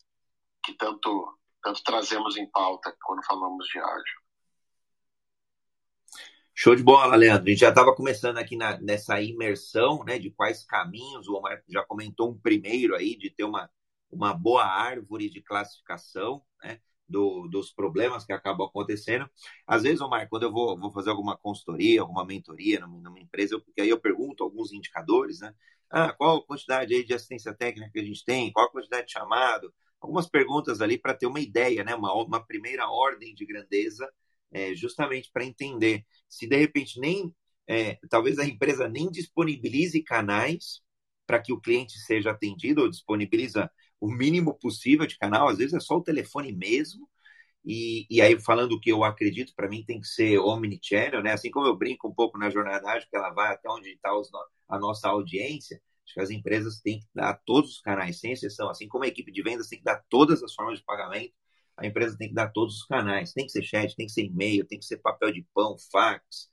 [0.64, 4.20] que tanto, tanto trazemos em pauta quando falamos de ágil.
[6.54, 7.46] Show de bola, Leandro.
[7.46, 11.62] A gente já estava começando aqui na, nessa imersão, né, de quais caminhos, o Omar
[11.68, 13.70] já comentou um primeiro aí, de ter uma,
[14.10, 19.28] uma boa árvore de classificação, né, do, dos problemas que acabam acontecendo.
[19.66, 23.54] Às vezes, Omar, quando eu vou, vou fazer alguma consultoria, alguma mentoria numa, numa empresa,
[23.54, 25.54] eu, porque aí eu pergunto alguns indicadores, né,
[25.90, 29.06] ah, qual a quantidade aí de assistência técnica que a gente tem, qual a quantidade
[29.06, 33.46] de chamado, algumas perguntas ali para ter uma ideia, né, uma, uma primeira ordem de
[33.46, 34.08] grandeza,
[34.50, 37.34] é, justamente para entender se de repente nem,
[37.66, 40.82] é, talvez a empresa nem disponibilize canais
[41.26, 45.74] para que o cliente seja atendido ou disponibiliza o mínimo possível de canal, às vezes
[45.74, 47.08] é só o telefone mesmo,
[47.64, 51.32] e, e aí, falando que eu acredito, para mim tem que ser omnichannel, né?
[51.32, 54.11] Assim como eu brinco um pouco na jornada ágil, que ela vai até onde está
[54.68, 58.70] a nossa audiência, acho que as empresas têm que dar todos os canais, sem exceção.
[58.70, 61.34] Assim como a equipe de vendas tem que dar todas as formas de pagamento,
[61.76, 63.32] a empresa tem que dar todos os canais.
[63.32, 66.50] Tem que ser chat, tem que ser e-mail, tem que ser papel de pão, fax.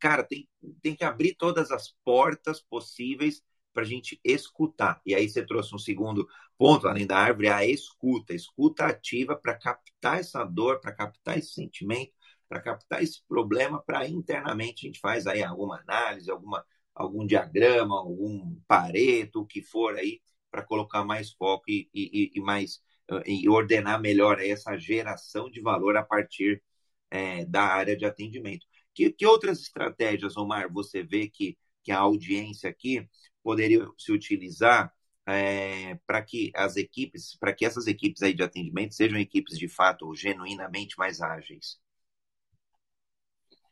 [0.00, 0.48] Cara, tem,
[0.82, 5.00] tem que abrir todas as portas possíveis para a gente escutar.
[5.06, 8.34] E aí você trouxe um segundo ponto, além da árvore, é a escuta.
[8.34, 12.12] Escuta ativa para captar essa dor, para captar esse sentimento,
[12.48, 17.98] para captar esse problema, para internamente a gente faz aí alguma análise, alguma, algum diagrama,
[17.98, 22.80] algum pareto, o que for aí, para colocar mais foco e, e, e mais
[23.26, 26.62] e ordenar melhor essa geração de valor a partir
[27.10, 28.66] é, da área de atendimento.
[28.94, 33.08] Que, que outras estratégias, Omar, você vê que, que a audiência aqui
[33.42, 34.92] poderia se utilizar
[35.26, 39.68] é, para que as equipes, para que essas equipes aí de atendimento sejam equipes de
[39.68, 41.78] fato genuinamente mais ágeis?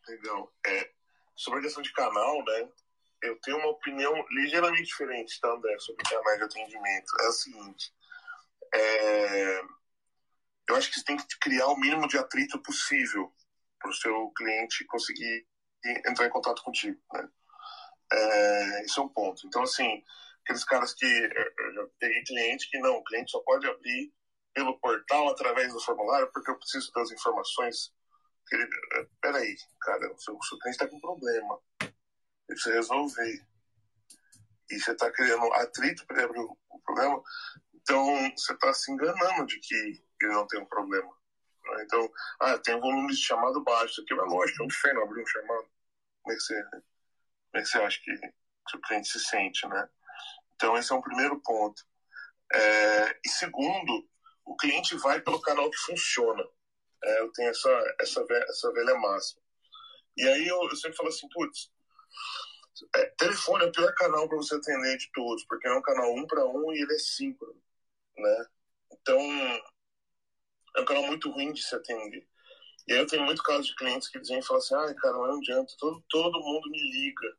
[0.07, 0.53] Legal.
[0.67, 0.91] É,
[1.35, 2.69] sobre a questão de canal, né?
[3.23, 7.13] Eu tenho uma opinião ligeiramente diferente, tá, André, sobre canais de atendimento.
[7.21, 7.93] É a seguinte:
[8.75, 9.61] é,
[10.69, 13.33] eu acho que você tem que criar o mínimo de atrito possível
[13.79, 15.47] para o seu cliente conseguir
[16.07, 17.29] entrar em contato contigo, né?
[18.13, 19.47] É, esse é um ponto.
[19.47, 20.03] Então, assim,
[20.45, 24.13] aqueles caras que eu já peguei cliente que não, o cliente só pode abrir
[24.55, 27.93] pelo portal através do formulário porque eu preciso das informações.
[28.53, 31.59] Ele, é, peraí, cara, o seu, cliente está com problema.
[31.83, 31.93] Ele
[32.49, 33.47] precisa resolver.
[34.71, 37.23] E você está criando atrito para ele abrir o, o problema.
[37.75, 38.05] Então,
[38.37, 41.13] você está se enganando de que ele não tem um problema.
[41.65, 41.83] Né?
[41.85, 42.09] Então,
[42.41, 43.93] ah, tem um volume de chamado baixo.
[43.93, 45.69] Isso aqui vai lógico, é um inferno abrir um chamado.
[46.23, 46.65] Como é que você
[47.57, 49.89] como é que você acha que, que o cliente se sente, né?
[50.55, 51.83] Então, esse é um primeiro ponto.
[52.53, 54.09] É, e segundo,
[54.45, 56.45] o cliente vai pelo canal que funciona.
[57.03, 59.41] É, eu tenho essa, essa, velha, essa velha máxima.
[60.17, 61.71] E aí eu, eu sempre falo assim, putz,
[62.95, 66.15] é, telefone é o pior canal para você atender de todos, porque é um canal
[66.15, 67.61] um para um e ele é síncrono,
[68.19, 68.47] né?
[68.93, 69.19] Então,
[70.77, 72.27] é um canal muito ruim de se atender.
[72.87, 75.39] E aí eu tenho muito caso de clientes que dizem, falam assim, ah, cara, não
[75.39, 77.37] adianta, todo, todo mundo me liga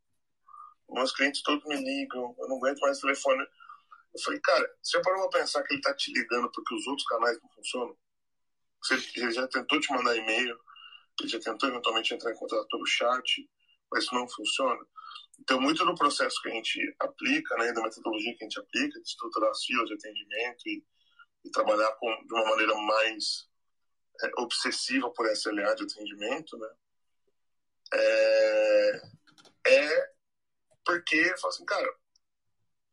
[0.89, 3.45] meus clientes todos me ligam, eu não aguento mais telefone.
[4.13, 7.08] Eu falei, cara, você parou pra pensar que ele tá te ligando porque os outros
[7.08, 7.97] canais não funcionam?
[9.15, 10.58] Ele já tentou te mandar e-mail,
[11.19, 13.50] ele já tentou eventualmente entrar em contato pelo chat,
[13.91, 14.86] mas isso não funciona.
[15.39, 19.00] Então, muito do processo que a gente aplica, né, da metodologia que a gente aplica,
[19.00, 20.84] de estruturar as filas de atendimento e,
[21.45, 23.47] e trabalhar com, de uma maneira mais
[24.23, 26.69] é, obsessiva por SLA de atendimento, né,
[27.93, 29.02] é,
[29.67, 30.17] é
[30.88, 31.93] porque, assim, cara,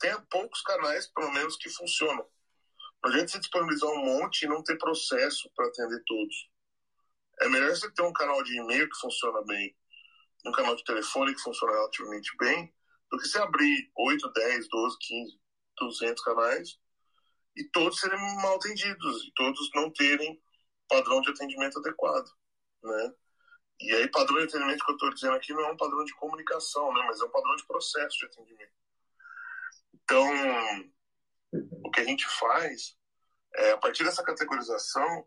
[0.01, 2.29] tem poucos canais, pelo menos, que funcionam.
[3.01, 6.51] Não adianta você disponibilizar um monte e não ter processo para atender todos.
[7.41, 9.77] É melhor você ter um canal de e-mail que funciona bem,
[10.45, 12.75] um canal de telefone que funciona relativamente bem,
[13.11, 15.41] do que você abrir 8, 10, 12, 15
[15.77, 16.79] 200 canais,
[17.57, 20.43] e todos serem mal atendidos, e todos não terem
[20.89, 22.29] padrão de atendimento adequado,
[22.83, 23.15] né?
[23.81, 26.15] E aí, padrão de atendimento que eu estou dizendo aqui não é um padrão de
[26.15, 27.03] comunicação, né?
[27.07, 28.73] Mas é um padrão de processo de atendimento.
[29.93, 30.27] Então,
[31.83, 32.97] o que a gente faz
[33.57, 35.27] é, a partir dessa categorização,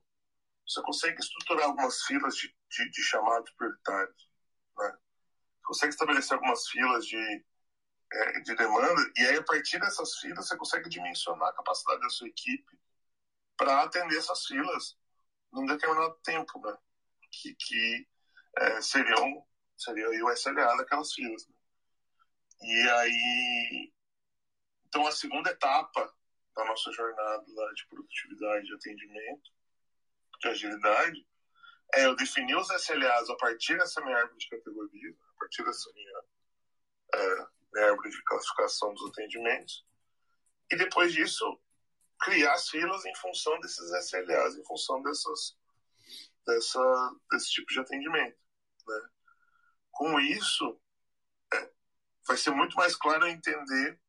[0.68, 4.30] você consegue estruturar algumas filas de, de, de chamados prioritários,
[4.78, 4.92] né?
[4.92, 7.46] Você consegue estabelecer algumas filas de,
[8.14, 12.10] é, de demanda, e aí, a partir dessas filas, você consegue dimensionar a capacidade da
[12.10, 12.80] sua equipe
[13.56, 14.98] para atender essas filas
[15.52, 16.78] num determinado tempo, né?
[17.32, 18.08] Que, que
[18.58, 19.46] é, seriam,
[19.78, 21.48] seria o SLA daquelas filas.
[21.48, 21.56] Né?
[22.62, 23.94] E aí,
[24.88, 26.14] então a segunda etapa
[26.56, 29.52] da nossa jornada de produtividade, de atendimento,
[30.42, 31.28] de agilidade,
[31.94, 35.92] é eu definir os SLAs a partir dessa minha árvore de categoria, a partir dessa
[35.94, 36.22] minha,
[37.14, 39.86] é, minha árvore de classificação dos atendimentos,
[40.72, 41.60] e depois disso
[42.20, 45.58] criar as filas em função desses SLAs, em função dessas,
[46.46, 48.47] dessa, desse tipo de atendimento.
[48.88, 49.10] Né?
[49.92, 50.80] Com isso,
[51.54, 51.72] é,
[52.28, 54.00] vai ser muito mais claro entender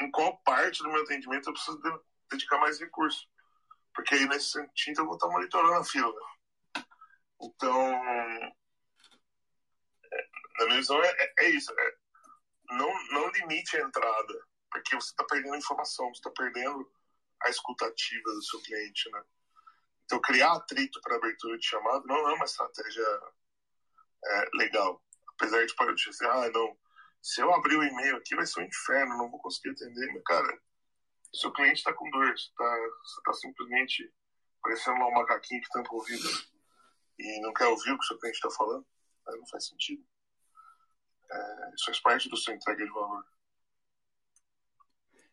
[0.00, 3.28] em qual parte do meu atendimento eu preciso de, dedicar mais recurso.
[3.94, 6.12] Porque aí, nesse sentido, eu vou estar monitorando a fila.
[6.12, 6.84] Né?
[7.40, 7.94] Então,
[10.12, 11.72] é, na minha visão, é, é, é isso.
[11.72, 11.94] É,
[12.70, 16.90] não, não limite a entrada, porque você está perdendo informação, você está perdendo
[17.42, 19.22] a escutativa do seu cliente, né?
[20.04, 23.04] Então, criar atrito para abertura de chamado não é uma estratégia
[24.26, 25.02] é, legal.
[25.34, 26.76] Apesar de parar de dizer, ah, não,
[27.22, 30.12] se eu abrir o e-mail aqui vai ser um inferno, não vou conseguir atender.
[30.12, 30.60] Mas, cara,
[31.34, 32.76] seu cliente está com dor, você está
[33.24, 34.12] tá simplesmente
[34.62, 36.28] parecendo um macaquinho que tampa o ouvido
[37.18, 38.86] e não quer ouvir o que o seu cliente está falando,
[39.26, 40.04] não faz sentido.
[41.30, 43.24] É, isso faz parte do seu entrega de valor.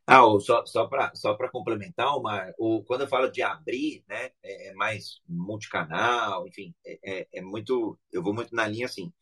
[0.06, 4.68] Ah, só, só para só complementar, Omar, o, quando eu falo de abrir, né, é,
[4.70, 7.98] é mais multicanal, enfim, é, é, é, muito.
[8.12, 9.14] Eu vou muito na linha assim.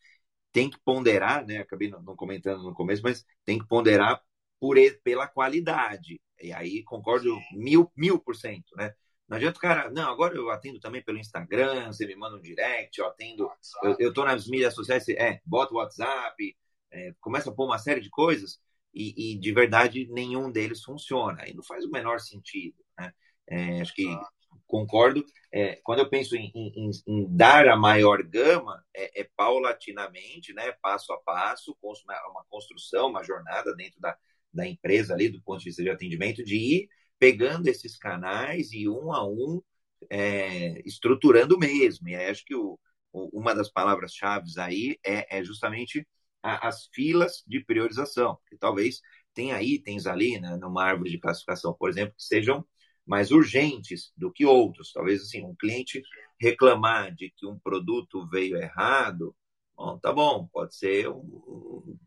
[0.51, 1.59] Tem que ponderar, né?
[1.59, 4.21] Acabei não, não comentando no começo, mas tem que ponderar
[4.59, 6.21] por, pela qualidade.
[6.41, 8.93] E aí concordo mil, mil por cento, né?
[9.27, 12.41] Não adianta o cara, não, agora eu atendo também pelo Instagram, você me manda um
[12.41, 13.49] direct, eu atendo,
[13.83, 16.57] eu, eu tô nas mídias sociais, é, bota o WhatsApp,
[16.91, 18.59] é, começa a pôr uma série de coisas
[18.93, 21.47] e, e, de verdade nenhum deles funciona.
[21.47, 22.77] E não faz o menor sentido.
[22.97, 23.13] Né?
[23.49, 24.06] É, acho que
[24.67, 25.25] concordo.
[25.51, 30.71] É, quando eu penso em, em, em, dar a maior gama, é, é, paulatinamente, né,
[30.82, 34.17] passo a passo, uma construção, uma jornada dentro da,
[34.54, 38.88] da empresa ali, do ponto de vista de atendimento, de ir pegando esses canais e
[38.89, 39.62] um a um
[40.10, 42.10] é, estruturando mesmo.
[42.10, 42.80] E acho que o,
[43.12, 46.08] o, uma das palavras-chave aí é, é justamente
[46.43, 49.01] as filas de priorização, que talvez
[49.34, 52.65] tenha itens ali, né, numa árvore de classificação, por exemplo, que sejam
[53.06, 54.91] mais urgentes do que outros.
[54.91, 56.01] Talvez assim, um cliente
[56.39, 59.36] reclamar de que um produto veio errado,
[59.75, 61.08] bom, tá bom, pode ser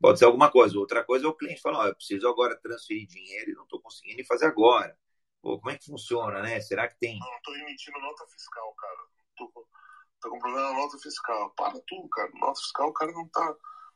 [0.00, 0.78] pode ser alguma coisa.
[0.78, 3.80] Outra coisa é o cliente falar, oh, eu preciso agora transferir dinheiro e não estou
[3.80, 4.96] conseguindo fazer agora.
[5.42, 6.60] Pô, como é que funciona, né?
[6.60, 7.18] Será que tem?
[7.18, 8.96] Não, estou emitindo nota fiscal, cara.
[9.36, 11.50] Tô com problema na nota fiscal.
[11.50, 12.30] Para tudo, cara.
[12.34, 13.54] Nota fiscal, o cara não está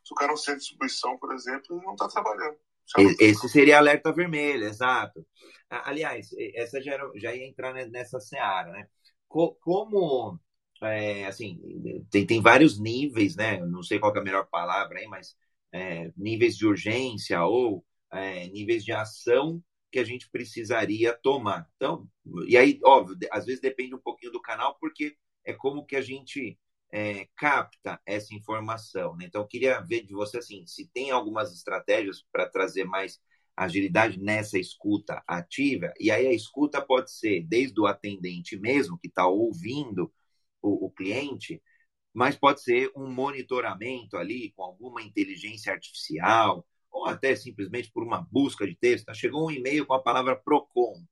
[0.08, 2.56] se o cara não sente distribuição, por exemplo, ele não está trabalhando.
[3.20, 5.26] Esse seria alerta vermelho, exato.
[5.68, 8.88] Aliás, essa já, era, já ia entrar nessa seara, né?
[9.28, 10.40] Como,
[10.80, 11.60] é, assim,
[12.10, 13.60] tem, tem vários níveis, né?
[13.66, 15.36] Não sei qual é a melhor palavra aí, mas
[15.70, 21.68] é, níveis de urgência ou é, níveis de ação que a gente precisaria tomar.
[21.76, 22.08] Então,
[22.46, 26.00] e aí, óbvio, às vezes depende um pouquinho do canal, porque é como que a
[26.00, 26.58] gente
[26.90, 29.16] é, capta essa informação.
[29.16, 29.26] Né?
[29.26, 33.20] Então, eu queria ver de você assim, se tem algumas estratégias para trazer mais
[33.56, 35.92] agilidade nessa escuta ativa.
[35.98, 40.12] E aí a escuta pode ser desde o atendente mesmo, que está ouvindo
[40.62, 41.60] o, o cliente,
[42.14, 48.26] mas pode ser um monitoramento ali com alguma inteligência artificial, ou até simplesmente por uma
[48.30, 49.12] busca de texto.
[49.14, 51.04] Chegou um e-mail com a palavra PROCON.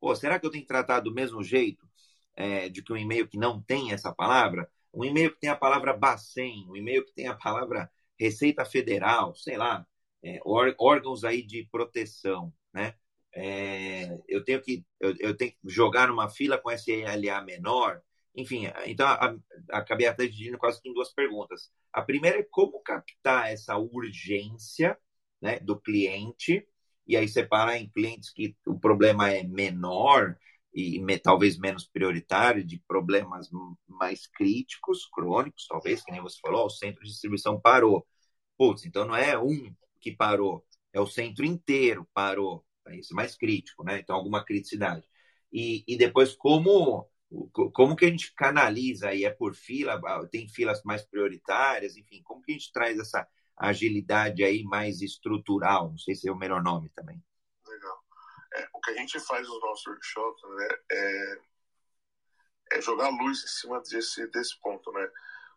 [0.00, 1.88] Pô, será que eu tenho que tratar do mesmo jeito
[2.34, 4.70] é, de que um e-mail que não tem essa palavra?
[4.96, 9.34] Um e-mail que tem a palavra Bacen, um e-mail que tem a palavra Receita Federal,
[9.36, 9.86] sei lá,
[10.24, 12.94] é, órgãos aí de proteção, né?
[13.34, 18.00] É, eu tenho que eu, eu, tenho que jogar numa fila com SLA menor,
[18.34, 18.64] enfim.
[18.86, 19.36] Então a,
[19.70, 21.70] acabei até dividindo quase que em duas perguntas.
[21.92, 24.98] A primeira é como captar essa urgência,
[25.40, 26.66] né, do cliente
[27.06, 30.36] e aí separar em clientes que o problema é menor
[30.76, 33.48] e me, talvez menos prioritário, de problemas
[33.88, 38.06] mais críticos, crônicos, talvez, que nem você falou, o centro de distribuição parou.
[38.58, 42.64] Putz, então não é um que parou, é o centro inteiro parou.
[42.86, 44.00] nota, isso é mais crítico, né?
[44.00, 45.06] Então, alguma criticidade.
[45.52, 47.08] E, e depois, como
[47.72, 49.24] como que a gente canaliza aí?
[49.24, 50.00] É por fila?
[50.30, 51.96] Tem filas mais prioritárias?
[51.96, 55.90] Enfim, como que a gente traz essa agilidade aí mais estrutural?
[55.90, 57.20] Não sei se é o melhor nome também.
[58.56, 61.38] É, o que a gente faz nos nossos workshops né, é,
[62.72, 65.10] é jogar luz em cima desse, desse ponto, né?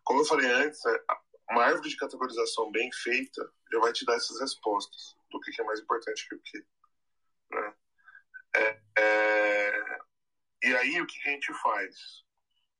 [0.04, 0.98] Como eu falei antes, né,
[1.50, 5.64] uma árvore de categorização bem feita já vai te dar essas respostas do que é
[5.64, 6.66] mais importante que o que.
[7.50, 7.74] Né?
[8.56, 9.98] É, é...
[10.62, 12.24] E aí, o que a gente faz?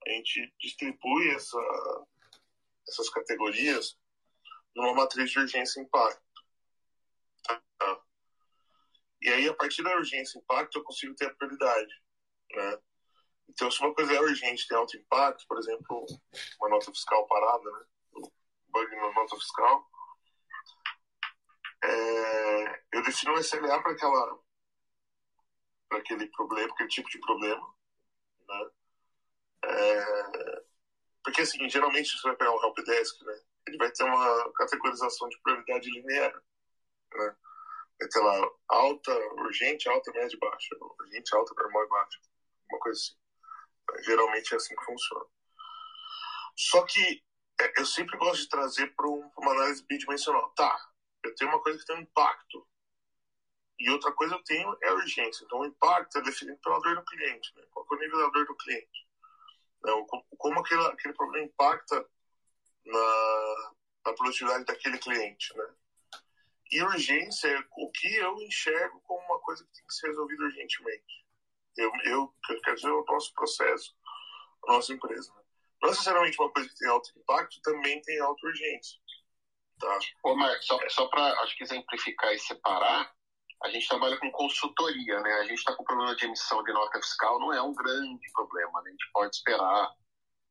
[0.06, 1.58] A gente distribui essa,
[2.88, 3.98] essas categorias
[4.74, 6.22] numa matriz de urgência e impacto.
[7.44, 7.62] Tá?
[9.22, 11.92] E aí, a partir da urgência e impacto, eu consigo ter a prioridade.
[12.52, 12.78] Né?
[13.48, 16.06] Então, se uma coisa é urgente tem alto impacto, por exemplo,
[16.60, 17.84] uma nota fiscal parada, né?
[18.68, 19.90] bug na nota fiscal,
[21.82, 24.38] é, eu defino um SLA para aquela
[25.88, 27.74] para aquele problema, aquele tipo de problema,
[28.48, 28.70] né?
[29.64, 30.62] É,
[31.24, 33.40] porque assim, geralmente você vai pegar um helpdesk, né?
[33.66, 36.32] Ele vai ter uma categorização de prioridade linear,
[37.14, 37.36] né?
[38.00, 42.20] Vai ter lá alta, urgente, alta, média e baixa, urgente, alta, normal e baixa,
[42.70, 43.14] uma coisa assim.
[44.04, 45.26] Geralmente é assim que funciona.
[46.56, 47.22] Só que
[47.60, 50.50] é, eu sempre gosto de trazer para uma análise bidimensional.
[50.54, 50.78] Tá,
[51.24, 52.66] eu tenho uma coisa que tem um impacto
[53.80, 55.42] e outra coisa eu tenho é a urgência.
[55.44, 57.50] Então o impacto é definido pela dor do cliente.
[57.56, 57.62] Né?
[57.70, 59.08] Qual é o nível da dor do cliente?
[59.82, 59.92] Né?
[60.36, 62.06] Como aquele, aquele problema impacta
[62.84, 63.72] na,
[64.04, 65.56] na produtividade daquele cliente.
[65.56, 65.64] Né?
[66.70, 70.44] E urgência é o que eu enxergo como uma coisa que tem que ser resolvida
[70.44, 71.24] urgentemente.
[71.76, 73.94] Eu, eu, quero dizer, o nosso processo,
[74.68, 75.32] a nossa empresa.
[75.34, 75.42] Né?
[75.82, 79.00] Não necessariamente uma coisa que tem alto impacto também tem alta urgência.
[79.80, 79.98] Tá?
[80.24, 83.12] Ô, Marcos, só, só para acho que exemplificar e separar,
[83.62, 85.32] a gente trabalha com consultoria, né?
[85.34, 88.80] A gente está com problema de emissão de nota fiscal, não é um grande problema,
[88.82, 88.88] né?
[88.88, 89.94] A gente pode esperar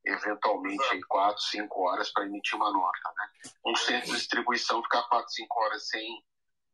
[0.06, 3.52] eventualmente aí, 4, 5 horas para emitir uma nota, né?
[3.66, 6.24] Um centro de distribuição ficar 4, 5 horas sem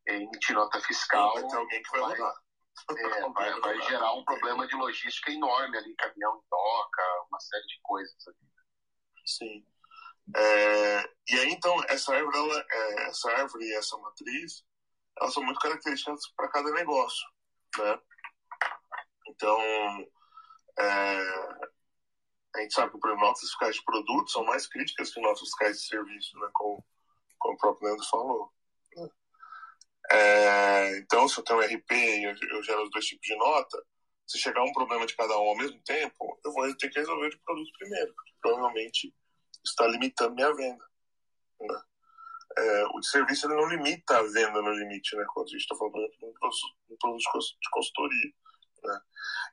[0.07, 1.34] é, emitir nota fiscal.
[1.34, 2.34] Vai ter alguém que vai, vai.
[2.97, 7.80] É, vai, vai, gerar um problema de logística enorme ali, caminhão toca, uma série de
[7.82, 8.38] coisas ali.
[9.26, 9.65] Sim.
[10.36, 14.63] É, e aí, então, essa árvore, ela, é, essa árvore e essa matriz,
[15.19, 17.26] elas são muito características para cada negócio,
[17.78, 17.99] né?
[19.28, 19.59] Então,
[20.78, 21.69] é,
[22.55, 25.77] a gente sabe que, exemplo, notas fiscais de produtos são mais críticas que notas fiscais
[25.77, 26.49] de serviço, né?
[26.53, 26.85] Como,
[27.37, 28.51] como o próprio Leandro falou.
[28.95, 29.09] Né?
[30.11, 33.35] É, então, se eu tenho um RP e eu, eu gero os dois tipos de
[33.35, 33.83] nota,
[34.25, 37.27] se chegar um problema de cada um ao mesmo tempo, eu vou ter que resolver
[37.27, 39.13] o de produto primeiro, porque provavelmente
[39.63, 40.85] está limitando minha venda.
[41.59, 41.81] Né?
[42.57, 45.25] É, o de serviço ele não limita a venda no limite, né?
[45.33, 48.33] Quando a gente está falando de um produto de consultoria.
[48.83, 48.99] Né?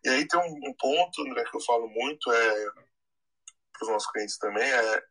[0.05, 2.92] E aí tem um, um ponto, André, que eu falo muito é
[3.83, 5.05] para os nossos clientes também é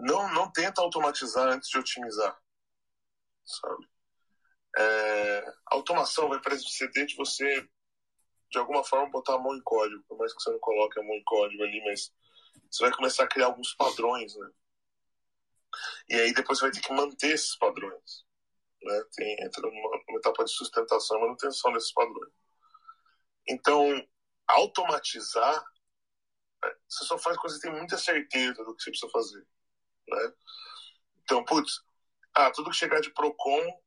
[0.00, 2.38] não não tenta automatizar antes de otimizar,
[3.44, 3.88] sabe?
[4.76, 7.68] É, automação vai preceder de você
[8.50, 11.02] de alguma forma botar a mão em código, por mais que você não coloque a
[11.02, 12.12] mão em código ali, mas
[12.70, 14.50] você vai começar a criar alguns padrões, né?
[16.08, 18.24] E aí depois você vai ter que manter esses padrões.
[18.82, 19.04] Né?
[19.16, 22.32] Tem, entra numa, numa etapa de sustentação e manutenção desses padrões.
[23.48, 24.06] Então,
[24.46, 25.64] automatizar,
[26.88, 29.46] você só faz quando você tem muita certeza do que você precisa fazer.
[30.08, 30.32] Né?
[31.22, 31.82] Então, putz,
[32.34, 33.80] ah, tudo que chegar de PROCON,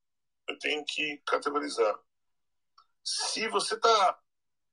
[0.47, 1.99] eu tenho que categorizar.
[3.03, 4.19] Se você está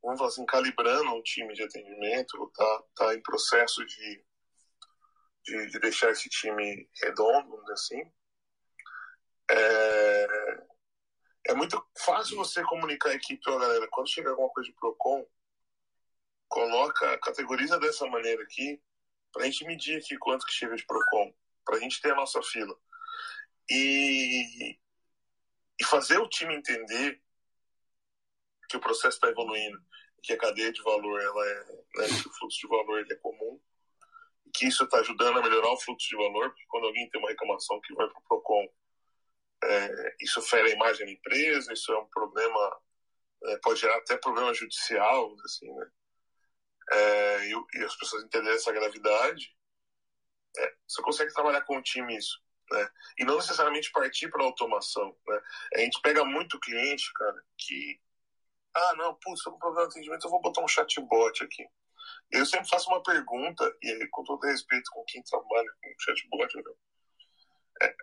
[0.05, 4.25] vamos falar assim, calibrando um time de atendimento, tá, tá em processo de,
[5.43, 8.13] de, de deixar esse time redondo, vamos dizer assim.
[9.51, 10.27] É,
[11.49, 15.27] é muito fácil você comunicar a equipe, ó, galera, quando chegar alguma coisa de PROCON,
[16.55, 18.81] coloca, categoriza dessa maneira aqui,
[19.33, 21.35] para a gente medir aqui quanto que chega de PROCON,
[21.65, 22.73] para a gente ter a nossa fila.
[23.69, 24.79] E,
[25.81, 27.21] e fazer o time entender
[28.69, 29.83] que o processo está evoluindo,
[30.23, 31.65] que a cadeia de valor ela é,
[31.97, 33.61] né, que o fluxo de valor ele é comum,
[34.55, 37.31] que isso está ajudando a melhorar o fluxo de valor, porque quando alguém tem uma
[37.31, 38.69] reclamação que vai para o Procon,
[39.65, 42.81] é, isso fere a imagem da empresa, isso é um problema,
[43.43, 45.91] é, pode gerar até problema judicial, assim, né?
[46.91, 49.57] É, e, e, as pessoas entenderem essa gravidade,
[50.57, 52.43] é, você consegue trabalhar com o time isso.
[52.71, 52.89] Né?
[53.19, 55.17] E não necessariamente partir para automação.
[55.27, 55.41] Né?
[55.77, 58.01] A gente pega muito cliente, cara, que
[58.75, 61.65] ah, não, putz, estou com problema de atendimento, eu vou botar um chatbot aqui.
[62.31, 66.57] Eu sempre faço uma pergunta, e aí, com todo respeito com quem trabalha com chatbot,
[66.57, 66.63] né?
[67.83, 67.95] é,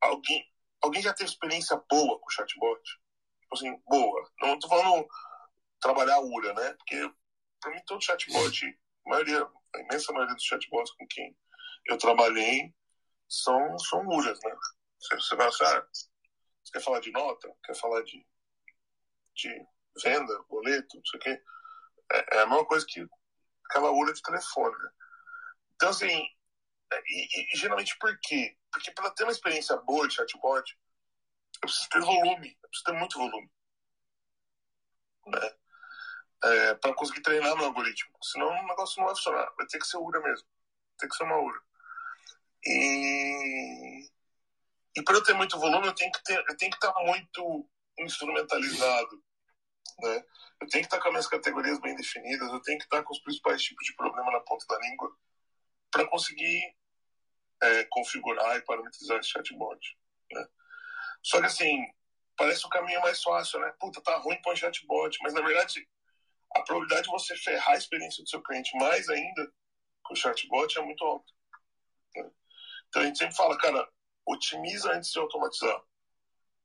[0.00, 0.44] alguém,
[0.80, 2.80] alguém já teve experiência boa com chatbot?
[3.52, 4.30] tipo assim, boa.
[4.40, 5.06] Não tô falando
[5.80, 6.74] trabalhar URA, né?
[6.74, 7.12] Porque,
[7.62, 11.34] para mim, todo chatbot, a maioria, a imensa maioria dos chatbots com quem
[11.86, 12.74] eu trabalhei
[13.28, 14.56] são, são URAs, né?
[14.98, 17.54] Você, você vai achar, você quer falar de nota?
[17.64, 18.26] Quer falar de,
[19.34, 19.66] de
[20.02, 21.42] venda, boleto, não sei o quê?
[22.12, 23.06] É, é a mesma coisa que
[23.66, 24.90] aquela URA de telefone, né?
[25.74, 26.26] Então, assim,
[26.92, 28.56] é, e, e, geralmente por quê?
[28.70, 30.78] Porque para ter uma experiência boa de chatbot,
[31.54, 33.50] eu preciso ter volume, eu preciso ter muito volume.
[35.26, 35.61] Né?
[36.44, 38.12] É, para conseguir treinar meu algoritmo.
[38.22, 39.52] Senão o negócio não vai funcionar.
[39.56, 40.46] Vai ter que ser URA mesmo.
[40.98, 41.62] Tem que ser uma URA.
[42.64, 44.08] E,
[44.96, 47.68] e para eu ter muito volume, eu tenho que ter, eu tenho que estar muito
[47.98, 49.22] instrumentalizado.
[50.00, 50.24] Né?
[50.60, 53.12] Eu tenho que estar com as minhas categorias bem definidas, eu tenho que estar com
[53.12, 55.14] os principais tipos de problema na ponta da língua
[55.90, 56.74] para conseguir
[57.62, 59.78] é, configurar e parametrizar esse chatbot.
[60.30, 60.46] Né?
[61.22, 61.84] Só que assim,
[62.36, 63.72] parece o caminho mais fácil, né?
[63.78, 65.86] Puta, tá ruim põe chatbot, mas na verdade
[66.54, 69.52] a probabilidade de você ferrar a experiência do seu cliente mais ainda
[70.04, 71.32] com o chatbot é muito alta.
[72.16, 72.30] Né?
[72.88, 73.88] Então a gente sempre fala, cara,
[74.26, 75.82] otimiza antes de automatizar.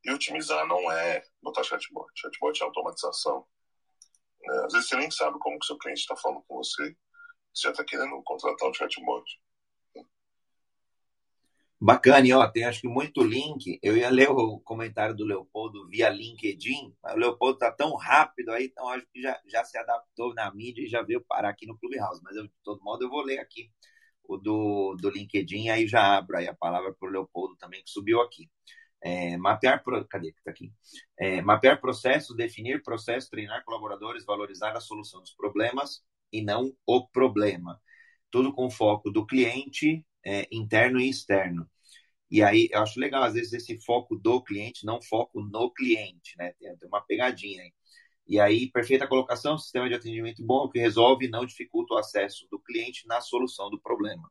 [0.04, 2.12] E otimizar não é botar chatbot.
[2.16, 3.48] Chatbot é automatização.
[4.42, 4.64] Né?
[4.66, 6.96] Às vezes você nem sabe como que o seu cliente está falando com você,
[7.54, 9.26] você já está querendo contratar um chatbot.
[11.80, 13.80] Bacana, e ó, tem acho que muito link.
[13.84, 18.50] Eu ia ler o comentário do Leopoldo via LinkedIn, mas o Leopoldo tá tão rápido
[18.52, 21.68] aí, então acho que já, já se adaptou na mídia e já veio parar aqui
[21.68, 22.20] no Clubhouse.
[22.24, 23.70] Mas eu, de todo modo eu vou ler aqui
[24.24, 27.90] o do, do LinkedIn, aí já abro aí a palavra para o Leopoldo também, que
[27.92, 28.50] subiu aqui.
[29.02, 30.72] É, mapear, cadê que tá aqui?
[31.20, 37.08] É, mapear processos, definir processos, treinar colaboradores, valorizar a solução dos problemas e não o
[37.08, 37.80] problema.
[38.32, 41.68] Tudo com foco do cliente é, interno e externo.
[42.30, 46.36] E aí eu acho legal, às vezes, esse foco do cliente, não foco no cliente,
[46.38, 46.54] né?
[46.60, 47.74] Tem, uma pegadinha aí.
[48.28, 52.46] E aí, perfeita colocação, sistema de atendimento bom, que resolve e não dificulta o acesso
[52.52, 54.30] do cliente na solução do problema.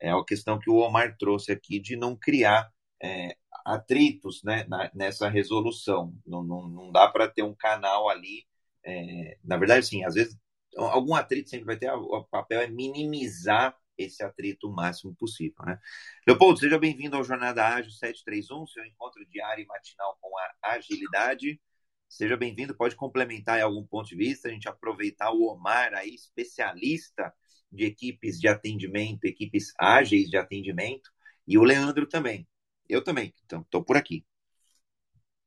[0.00, 2.68] É a questão que o Omar trouxe aqui de não criar
[3.00, 6.12] é, atritos né, na, nessa resolução.
[6.26, 8.44] Não, não, não dá para ter um canal ali.
[8.84, 10.36] É, na verdade, sim, às vezes
[10.76, 11.92] algum atrito sempre vai ter.
[11.92, 15.64] O papel é minimizar esse atrito o máximo possível.
[15.64, 15.78] Né?
[16.26, 21.60] Leopoldo, seja bem-vindo ao Jornada Ágil 731, seu encontro diário e matinal com a agilidade.
[22.08, 26.14] Seja bem-vindo, pode complementar em algum ponto de vista, a gente aproveitar o Omar aí,
[26.14, 27.32] especialista
[27.70, 31.10] de equipes de atendimento, equipes ágeis de atendimento,
[31.46, 32.48] e o Leandro também.
[32.88, 34.24] Eu também, então estou por aqui.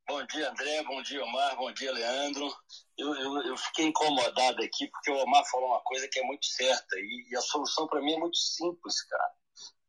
[0.06, 0.84] Bom dia, André.
[0.84, 1.56] Bom dia, Omar.
[1.56, 2.54] Bom dia, Leandro.
[2.98, 6.46] Eu, eu, eu, fiquei incomodado aqui porque o Omar falou uma coisa que é muito
[6.46, 9.32] certa e, e a solução para mim é muito simples, cara.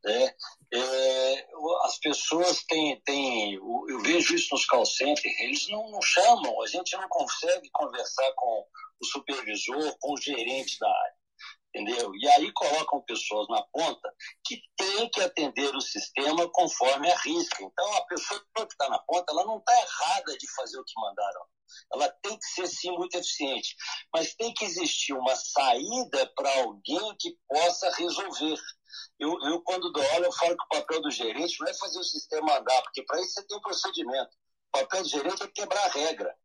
[0.07, 0.37] É,
[0.75, 1.49] é,
[1.85, 6.67] as pessoas têm, têm, eu vejo isso nos call centers, eles não, não chamam, a
[6.67, 8.67] gente não consegue conversar com
[9.01, 11.14] o supervisor, com o gerente da área
[11.75, 12.15] entendeu?
[12.15, 14.15] E aí colocam pessoas na ponta
[14.45, 17.63] que têm que atender o sistema conforme a risca.
[17.63, 21.01] Então, a pessoa que está na ponta, ela não está errada de fazer o que
[21.01, 21.41] mandaram.
[21.93, 23.75] Ela tem que ser, sim, muito eficiente.
[24.13, 28.61] Mas tem que existir uma saída para alguém que possa resolver.
[29.19, 31.99] Eu, eu, quando dou aula, eu falo que o papel do gerente não é fazer
[31.99, 34.31] o sistema andar, porque para isso você tem um procedimento.
[34.69, 36.37] O papel do gerente é quebrar a regra.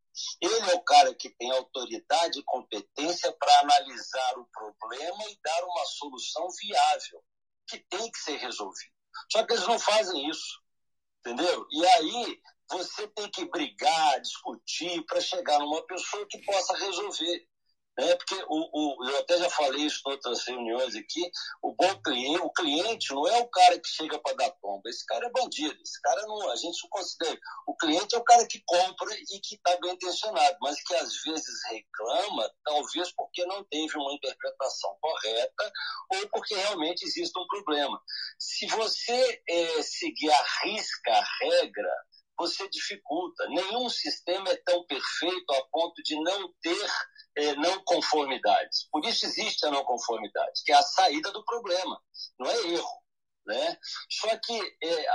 [0.42, 5.64] Ele é o cara que tem autoridade e competência para analisar o problema e dar
[5.64, 7.24] uma solução viável,
[7.68, 8.94] que tem que ser resolvido.
[9.32, 10.62] Só que eles não fazem isso,
[11.20, 11.66] entendeu?
[11.72, 17.49] E aí você tem que brigar, discutir para chegar numa pessoa que possa resolver.
[18.00, 18.16] Né?
[18.16, 21.30] Porque o, o, eu até já falei isso em outras reuniões aqui,
[21.62, 25.06] o bom cliente, o cliente não é o cara que chega para dar tomba, esse
[25.06, 27.38] cara é bandido, esse cara não, a gente não considera.
[27.68, 31.14] O cliente é o cara que compra e que está bem intencionado, mas que às
[31.24, 35.72] vezes reclama, talvez porque não teve uma interpretação correta
[36.14, 38.02] ou porque realmente existe um problema.
[38.40, 41.94] Se você é, seguir a risca a regra,
[42.40, 43.46] você dificulta.
[43.50, 46.90] Nenhum sistema é tão perfeito a ponto de não ter
[47.40, 48.88] é, não conformidades.
[48.92, 52.02] Por isso existe a não conformidade, que é a saída do problema,
[52.38, 53.00] não é erro.
[53.46, 53.78] Né?
[54.12, 55.08] Só que é,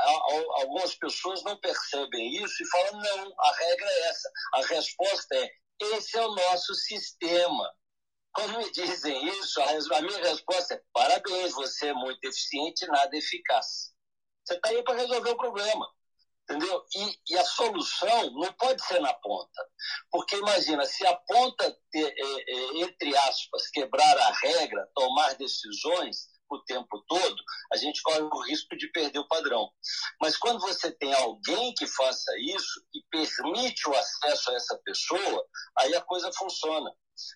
[0.61, 4.31] algumas pessoas não percebem isso e falam: não, a regra é essa.
[4.55, 5.51] A resposta é:
[5.81, 7.72] esse é o nosso sistema.
[8.33, 13.16] Quando me dizem isso, a minha resposta é: parabéns, você é muito eficiente e nada
[13.16, 13.93] eficaz.
[14.45, 15.89] Você está aí para resolver o problema.
[16.45, 16.84] Entendeu?
[16.95, 19.66] E, e, a solução não pode ser na ponta.
[20.11, 26.62] Porque imagina, se a ponta, é, é, entre aspas, quebrar a regra, tomar decisões, o
[26.64, 27.36] tempo todo,
[27.72, 29.70] a gente corre o risco de perder o padrão.
[30.20, 35.47] Mas quando você tem alguém que faça isso e permite o acesso a essa pessoa,
[35.78, 36.92] aí a coisa funciona.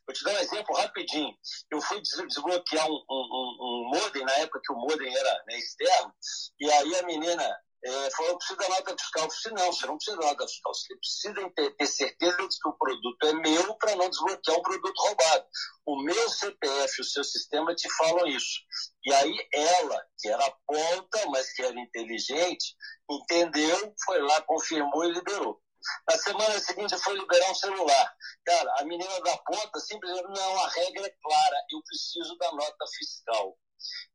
[0.06, 1.32] Vou te dar um exemplo rapidinho.
[1.70, 6.12] Eu fui desbloquear um, um, um modem, na época que o modem era né, externo,
[6.61, 9.22] e aí a menina é, falou, eu preciso da nota fiscal.
[9.22, 12.58] Eu disse, não, você não precisa da nota fiscal, você precisa ter, ter certeza de
[12.60, 15.46] que o produto é meu para não desbloquear um produto roubado.
[15.86, 18.60] O meu CPF o seu sistema te falam isso.
[19.04, 22.74] E aí ela, que era ponta, mas que era inteligente,
[23.08, 25.60] entendeu, foi lá, confirmou e liberou.
[26.08, 28.16] Na semana seguinte foi liberar um celular.
[28.44, 32.84] Cara, a menina da ponta simplesmente, não, a regra é clara, eu preciso da nota
[32.98, 33.56] fiscal.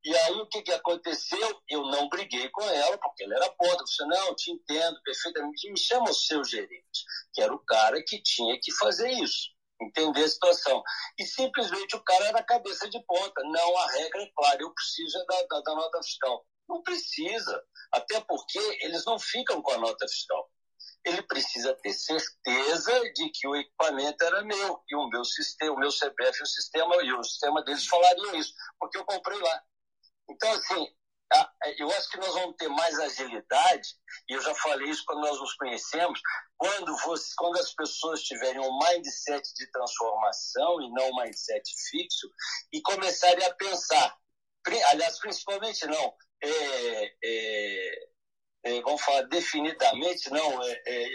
[0.04, 1.62] E aí o que, que aconteceu?
[1.70, 3.82] Eu não briguei com ela, porque ela era ponta.
[3.82, 5.72] Eu disse, não, eu te entendo perfeitamente.
[5.72, 9.50] Me chama o seu gerente, que era o cara que tinha que fazer isso,
[9.82, 10.84] entender a situação.
[11.18, 13.42] E simplesmente o cara era cabeça de ponta.
[13.44, 16.46] Não, a regra é clara, eu preciso da, da, da nota fiscal.
[16.68, 20.50] Não precisa, até porque eles não ficam com a nota fiscal
[21.06, 25.80] ele precisa ter certeza de que o equipamento era meu, que o meu sistema, o
[25.80, 29.64] meu CPF e o sistema, e o sistema deles falariam isso, porque eu comprei lá.
[30.30, 30.88] Então, assim,
[31.78, 33.90] eu acho que nós vamos ter mais agilidade,
[34.30, 36.22] e eu já falei isso quando nós nos conhecemos,
[36.58, 42.30] quando, você, quando as pessoas tiverem um mindset de transformação e não um mindset fixo,
[42.72, 44.18] e começarem a pensar,
[44.92, 48.10] aliás, principalmente não, é, é,
[48.66, 51.10] é, vamos falar definidamente, não, é, é,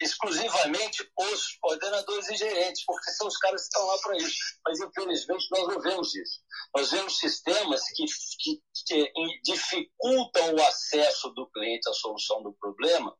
[0.00, 4.38] exclusivamente os coordenadores e gerentes, porque são os caras que estão lá para isso.
[4.64, 6.40] Mas, infelizmente, nós não vemos isso.
[6.74, 9.12] Nós vemos sistemas que, que, que,
[9.42, 13.14] dificultam o acesso do cliente à solução do problema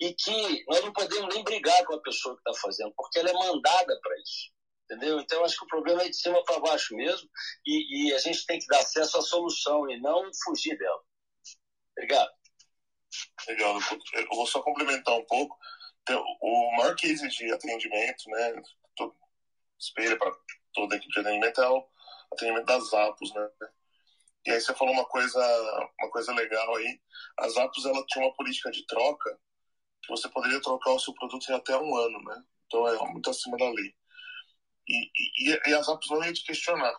[0.00, 3.30] e que nós não podemos nem brigar com a pessoa que está fazendo, porque ela
[3.30, 4.52] é mandada para isso.
[4.84, 5.20] Entendeu?
[5.20, 7.28] Então, acho que o problema é de cima para baixo mesmo
[7.66, 11.00] e, e a gente tem que dar acesso à solução e não fugir dela.
[11.96, 12.30] Obrigado.
[13.48, 13.78] Legal.
[14.14, 15.58] Eu vou só complementar um pouco.
[16.40, 18.62] O maior case de atendimento, né,
[19.78, 20.32] espelha para
[20.72, 21.86] toda a equipe de atendimento é o
[22.32, 23.48] atendimento das Apos, né?
[24.46, 25.40] E aí você falou uma coisa,
[26.00, 27.00] uma coisa legal aí.
[27.38, 29.38] As Apos, ela tinha uma política de troca
[30.02, 32.44] que você poderia trocar o seu produto em até um ano, né?
[32.66, 33.94] Então é muito acima da lei.
[34.88, 36.94] E, e, e as Apos não iam te questionar,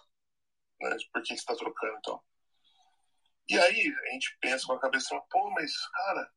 [0.81, 0.95] né?
[1.11, 2.21] Por que você está trocando, então.
[3.49, 6.31] E aí a gente pensa com a cabeça, pô, mas, cara,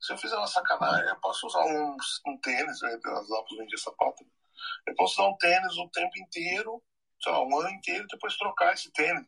[0.00, 2.90] se eu fizer uma sacanagem, eu posso usar um, um tênis, né?
[2.90, 4.24] as Apple vendiam sapato.
[4.86, 6.82] Eu posso usar um tênis o tempo inteiro,
[7.20, 9.26] sei lá, um ano inteiro, depois trocar esse tênis.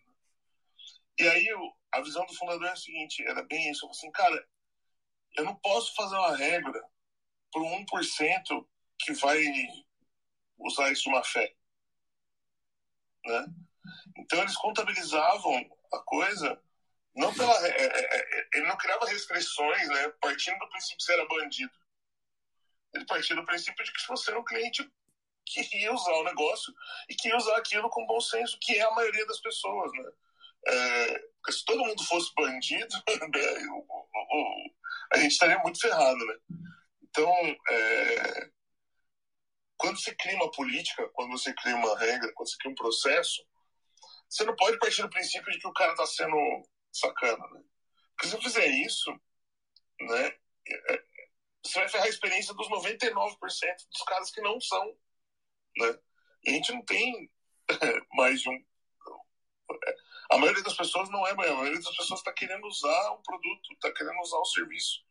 [1.19, 1.49] E aí
[1.93, 4.49] a visão do fundador é a seguinte, era bem isso, eu assim, cara,
[5.37, 6.83] eu não posso fazer uma regra
[7.53, 8.67] para 1%
[8.99, 9.43] que vai
[10.59, 11.53] usar isso de má fé.
[13.27, 13.47] Né?
[14.19, 16.63] Então eles contabilizavam a coisa
[17.15, 20.09] não pela, é, é, é, ele não criava restrições, né?
[20.21, 21.73] Partindo do princípio que você era bandido.
[22.95, 24.89] Ele partia do princípio de que você era um cliente
[25.45, 26.73] que ia usar o negócio
[27.09, 30.11] e que ia usar aquilo com bom senso, que é a maioria das pessoas, né?
[30.67, 34.71] É, porque se todo mundo fosse bandido, né, o, o,
[35.13, 36.37] a gente estaria muito ferrado, né?
[37.03, 37.33] Então,
[37.71, 38.51] é,
[39.77, 43.45] quando você cria uma política, quando você cria uma regra, quando você cria um processo,
[44.29, 46.37] você não pode partir do princípio de que o cara está sendo
[46.93, 47.63] sacana, né?
[48.17, 49.11] Porque se eu fizer isso,
[50.01, 50.37] né,
[50.67, 51.05] é, é,
[51.65, 53.37] você vai ferrar a experiência dos 99%
[53.93, 54.87] dos caras que não são,
[55.77, 55.99] né?
[56.45, 57.31] E a gente não tem
[58.15, 58.65] mais de um...
[60.31, 63.73] A maioria das pessoas não é, a maioria das pessoas está querendo usar um produto,
[63.73, 65.05] está querendo usar um serviço.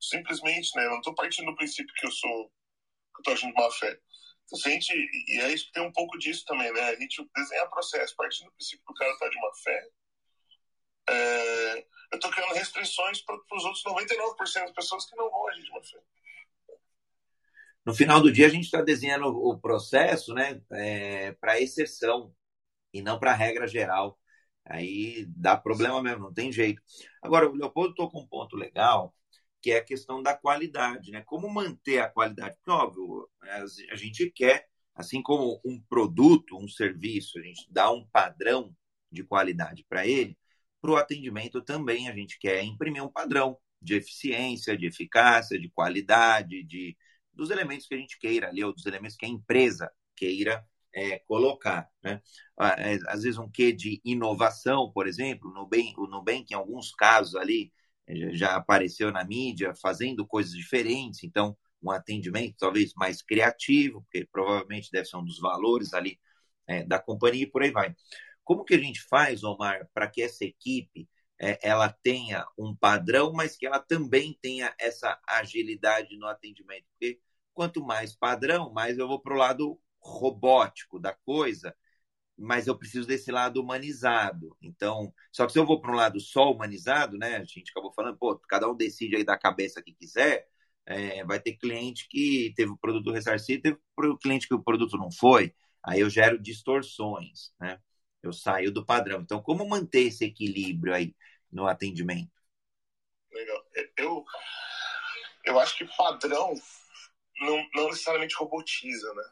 [0.00, 0.84] Simplesmente, né?
[0.84, 3.70] Eu não estou partindo do princípio que eu sou, que eu estou agindo de má
[3.70, 3.98] fé.
[4.44, 6.82] Então, a gente, e é isso que tem um pouco disso também, né?
[6.82, 9.88] A gente desenha processo partindo do princípio que o cara está de má fé,
[11.08, 11.78] é,
[12.12, 15.70] eu estou criando restrições para os outros 99% das pessoas que não vão agir de
[15.70, 15.98] má fé.
[17.84, 22.34] No final do dia, a gente está desenhando o processo né, é, para exceção
[22.92, 24.18] e não para regra geral.
[24.64, 26.82] Aí dá problema mesmo, não tem jeito.
[27.22, 29.14] Agora, o Leopoldo tocou um ponto legal,
[29.62, 31.22] que é a questão da qualidade, né?
[31.24, 32.56] Como manter a qualidade?
[32.56, 33.28] Porque, óbvio,
[33.90, 38.74] a gente quer, assim como um produto, um serviço, a gente dá um padrão
[39.10, 40.36] de qualidade para ele,
[40.80, 45.68] para o atendimento também a gente quer imprimir um padrão de eficiência, de eficácia, de
[45.70, 46.96] qualidade, de
[47.32, 50.64] dos elementos que a gente queira ali, ou dos elementos que a empresa queira
[50.94, 51.86] é, colocar.
[52.02, 52.20] Né?
[52.78, 56.92] É, às vezes um quê de inovação, por exemplo, no Nubank, o Nubank, em alguns
[56.94, 57.70] casos ali,
[58.32, 64.90] já apareceu na mídia fazendo coisas diferentes, então um atendimento talvez mais criativo, porque provavelmente
[64.90, 66.18] deve ser um dos valores ali
[66.66, 67.94] é, da companhia e por aí vai.
[68.46, 71.08] Como que a gente faz, Omar, para que essa equipe
[71.40, 76.86] é, ela tenha um padrão, mas que ela também tenha essa agilidade no atendimento?
[76.92, 77.20] Porque
[77.52, 81.74] quanto mais padrão, mais eu vou para o lado robótico da coisa,
[82.38, 84.56] mas eu preciso desse lado humanizado.
[84.62, 87.36] Então, só que se eu vou para um lado só humanizado, né?
[87.36, 90.46] A gente acabou falando, pô, cada um decide aí da cabeça que quiser.
[90.86, 93.78] É, vai ter cliente que teve o produto ressarcido, teve
[94.22, 95.52] cliente que o produto não foi.
[95.84, 97.80] Aí eu gero distorções, né?
[98.26, 99.20] Eu saio do padrão.
[99.20, 101.14] Então, como manter esse equilíbrio aí
[101.50, 102.32] no atendimento?
[103.32, 103.64] Legal.
[103.96, 104.24] Eu,
[105.44, 106.54] eu acho que padrão
[107.40, 109.24] não, não necessariamente robotiza, né?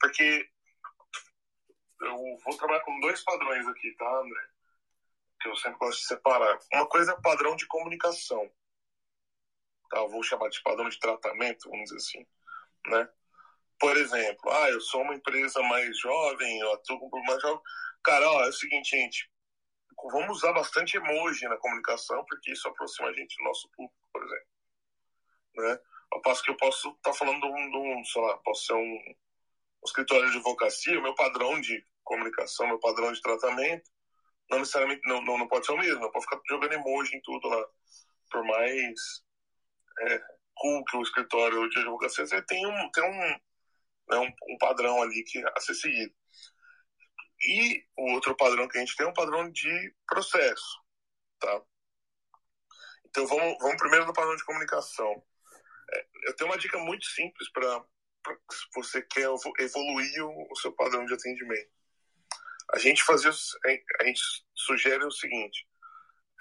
[0.00, 0.48] Porque
[2.00, 4.48] eu vou trabalhar com dois padrões aqui, tá, André?
[5.40, 6.58] Que eu sempre gosto de separar.
[6.72, 8.50] Uma coisa é padrão de comunicação.
[9.90, 9.98] Tá?
[9.98, 12.26] Eu vou chamar de padrão de tratamento, vamos dizer assim,
[12.88, 13.08] né?
[13.78, 17.60] Por exemplo, ah, eu sou uma empresa mais jovem, eu atuo com mais jovem.
[18.02, 19.30] Cara, ó, é o seguinte, gente,
[20.10, 24.22] vamos usar bastante emoji na comunicação, porque isso aproxima a gente do nosso público, por
[24.24, 24.46] exemplo.
[25.56, 25.78] Né?
[26.12, 28.66] Ao passo que eu posso estar tá falando de um, de um, sei lá, posso
[28.66, 28.98] ser um,
[29.82, 33.90] o escritório de advocacia, o meu padrão de comunicação, meu padrão de tratamento,
[34.50, 37.22] não necessariamente não, não, não pode ser o mesmo, não pode ficar jogando emoji em
[37.22, 37.66] tudo lá.
[38.30, 38.94] Por mais
[40.00, 40.20] é,
[40.54, 43.40] cool que o escritório de advocacia você tem um, tem um,
[44.08, 46.14] né, um, um, padrão ali que a ser seguido.
[47.40, 50.82] E o outro padrão que a gente tem é um padrão de processo,
[51.38, 51.62] tá?
[53.06, 55.22] Então vamos, vamos primeiro no padrão de comunicação.
[55.92, 57.84] É, eu tenho uma dica muito simples para
[58.50, 59.28] se você quer
[59.60, 61.70] evoluir o, o seu padrão de atendimento.
[62.72, 63.30] A gente fazia,
[64.00, 64.20] a gente
[64.54, 65.68] sugere o seguinte,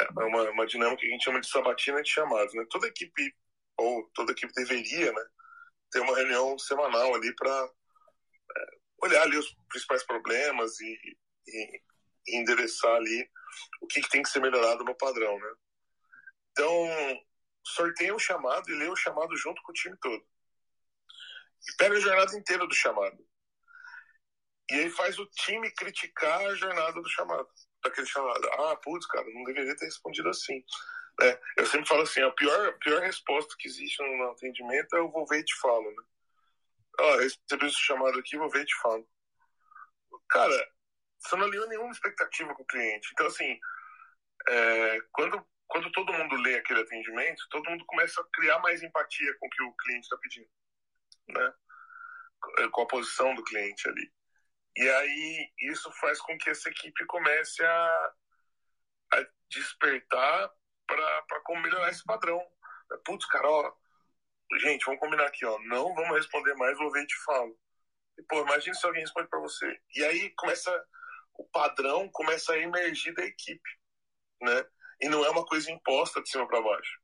[0.02, 2.66] é uma, uma dinâmica que a gente chama de sabatina de chamados, né?
[2.70, 3.36] Toda equipe
[3.78, 5.26] ou toda equipe deveria, né,
[5.92, 7.52] ter uma reunião semanal ali para
[8.58, 8.66] é,
[9.04, 11.18] olhar ali os principais problemas e,
[11.48, 11.82] e,
[12.28, 13.30] e endereçar ali
[13.82, 15.54] o que, que, tem que ser melhorado no padrão, né?
[16.52, 16.90] Então,
[17.66, 20.26] sorteia o chamado e lê o chamado junto com o time todo
[21.68, 23.18] e pega a jornada inteira do chamado.
[24.72, 27.48] E aí faz o time criticar a jornada do chamado,
[27.84, 28.48] daquele chamado.
[28.54, 30.64] Ah, putz, cara, não deveria ter respondido assim.
[31.22, 35.00] É, eu sempre falo assim, a pior, a pior resposta que existe no atendimento é
[35.00, 36.04] eu vou ver e te falo, né?
[37.00, 39.08] Ó, recebi esse chamado aqui, vou ver e te falo.
[40.30, 40.72] Cara,
[41.20, 43.10] você não alinhou nenhuma expectativa com o cliente.
[43.14, 43.60] Então, assim,
[44.48, 49.34] é, quando, quando todo mundo lê aquele atendimento, todo mundo começa a criar mais empatia
[49.40, 50.50] com o que o cliente está pedindo
[51.28, 51.54] né?
[52.72, 54.12] com a posição do cliente ali.
[54.78, 58.14] E aí isso faz com que essa equipe comece a,
[59.14, 60.52] a despertar
[60.88, 62.42] para como melhorar esse padrão.
[63.04, 63.74] Putz, cara, ó,
[64.60, 67.58] gente, vamos combinar aqui, ó, não vamos responder mais, vou ver e te falo.
[68.18, 69.80] E, pô, imagina se alguém responde para você.
[69.96, 70.72] E aí começa,
[71.34, 73.70] o padrão começa a emergir da equipe,
[74.42, 74.66] né?
[75.02, 77.00] E não é uma coisa imposta de cima para baixo,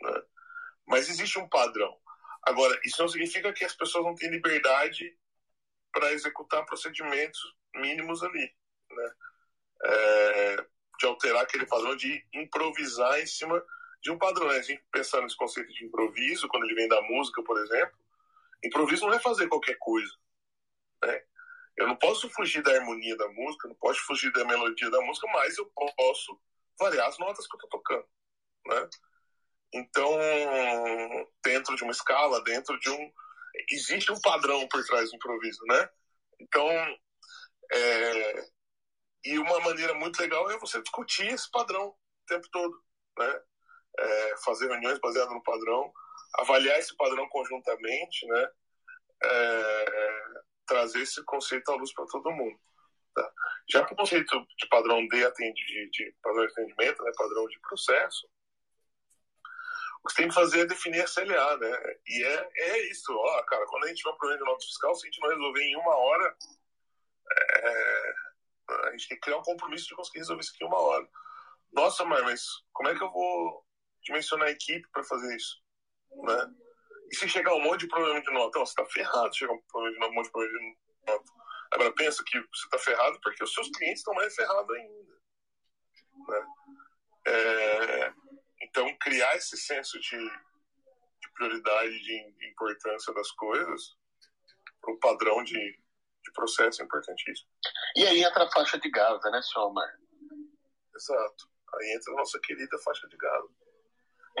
[0.00, 0.22] né?
[0.86, 2.00] Mas existe um padrão.
[2.42, 5.16] Agora, isso não significa que as pessoas não têm liberdade
[5.92, 7.40] para executar procedimentos
[7.74, 8.54] mínimos ali,
[8.90, 9.14] né?
[9.82, 10.66] É,
[11.00, 13.64] de alterar aquele padrão, de improvisar em cima
[14.02, 14.48] de um padrão.
[14.48, 14.58] Né?
[14.58, 17.98] A gente pensar nesse conceito de improviso, quando ele vem da música, por exemplo,
[18.62, 20.12] improviso não é fazer qualquer coisa.
[21.02, 21.22] Né?
[21.78, 25.26] Eu não posso fugir da harmonia da música, não posso fugir da melodia da música,
[25.32, 25.64] mas eu
[25.96, 26.38] posso
[26.78, 28.06] variar as notas que eu estou tocando.
[28.66, 28.88] Né?
[29.72, 30.10] Então,
[31.42, 33.12] dentro de uma escala, dentro de um.
[33.70, 35.88] Existe um padrão por trás do improviso, né?
[36.40, 36.68] Então,
[37.72, 38.44] é,
[39.24, 41.96] e uma maneira muito legal é você discutir esse padrão o
[42.26, 42.82] tempo todo,
[43.18, 43.42] né?
[43.98, 45.92] É, fazer reuniões baseadas no padrão,
[46.38, 48.50] avaliar esse padrão conjuntamente, né?
[49.22, 52.58] É, trazer esse conceito à luz para todo mundo.
[53.14, 53.32] Tá?
[53.68, 57.12] Já para o conceito de padrão de, atendi, de, padrão de atendimento, né?
[57.16, 58.28] padrão de processo,
[60.02, 61.96] o que você tem que fazer é definir a CLA, né?
[62.06, 64.94] E é, é isso, ó, cara, quando a gente vai um problema de nota fiscal,
[64.94, 66.36] se a gente não resolver em uma hora,
[67.30, 68.12] é,
[68.70, 71.08] a gente tem que criar um compromisso de conseguir resolver isso aqui em uma hora.
[71.72, 72.42] Nossa, mãe, mas
[72.72, 73.64] como é que eu vou
[74.02, 75.62] dimensionar a equipe para fazer isso?
[76.12, 76.54] Né?
[77.10, 78.48] E se chegar um monte de problema de nota?
[78.48, 81.32] Então, você está ferrado chegar um, problema de, um monte de problema de nota.
[81.72, 85.20] Agora, pensa que você está ferrado porque os seus clientes estão mais ferrados ainda.
[86.28, 86.46] Né?
[87.26, 88.12] É,
[88.62, 93.96] então, criar esse senso de, de prioridade, de, de, importância das coisas,
[94.86, 95.78] o padrão de,
[96.22, 97.48] de processo é importantíssimo.
[97.96, 99.88] E aí entra a faixa de Gaza, né, senhor Omar?
[100.94, 101.50] Exato.
[101.74, 103.48] Aí entra a nossa querida faixa de Gaza.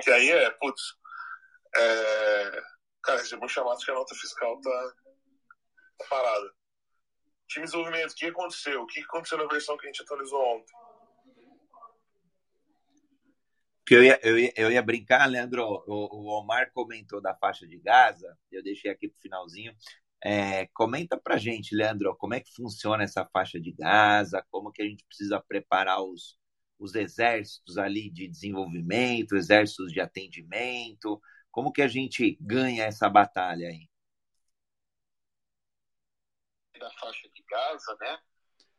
[0.02, 0.82] Que aí é, putz,
[1.74, 2.62] é...
[3.02, 4.94] cara, recebeu um chamado que a nota fiscal tá,
[5.98, 6.54] tá parada.
[7.48, 8.82] time de desenvolvimento, o que aconteceu?
[8.82, 10.74] O que aconteceu na versão que a gente atualizou ontem?
[13.90, 17.66] que eu ia, eu ia, eu ia brincar, Leandro, o, o, Omar comentou da faixa
[17.66, 19.74] de Gaza, eu deixei aqui para o finalzinho.
[20.22, 24.82] É, comenta para gente, Leandro, como é que funciona essa faixa de Gaza, como que
[24.82, 26.38] a gente precisa preparar os,
[26.78, 33.68] os exércitos ali de desenvolvimento, exércitos de atendimento, como que a gente ganha essa batalha
[33.68, 33.88] aí?
[36.78, 38.18] Da faixa de Gaza, né,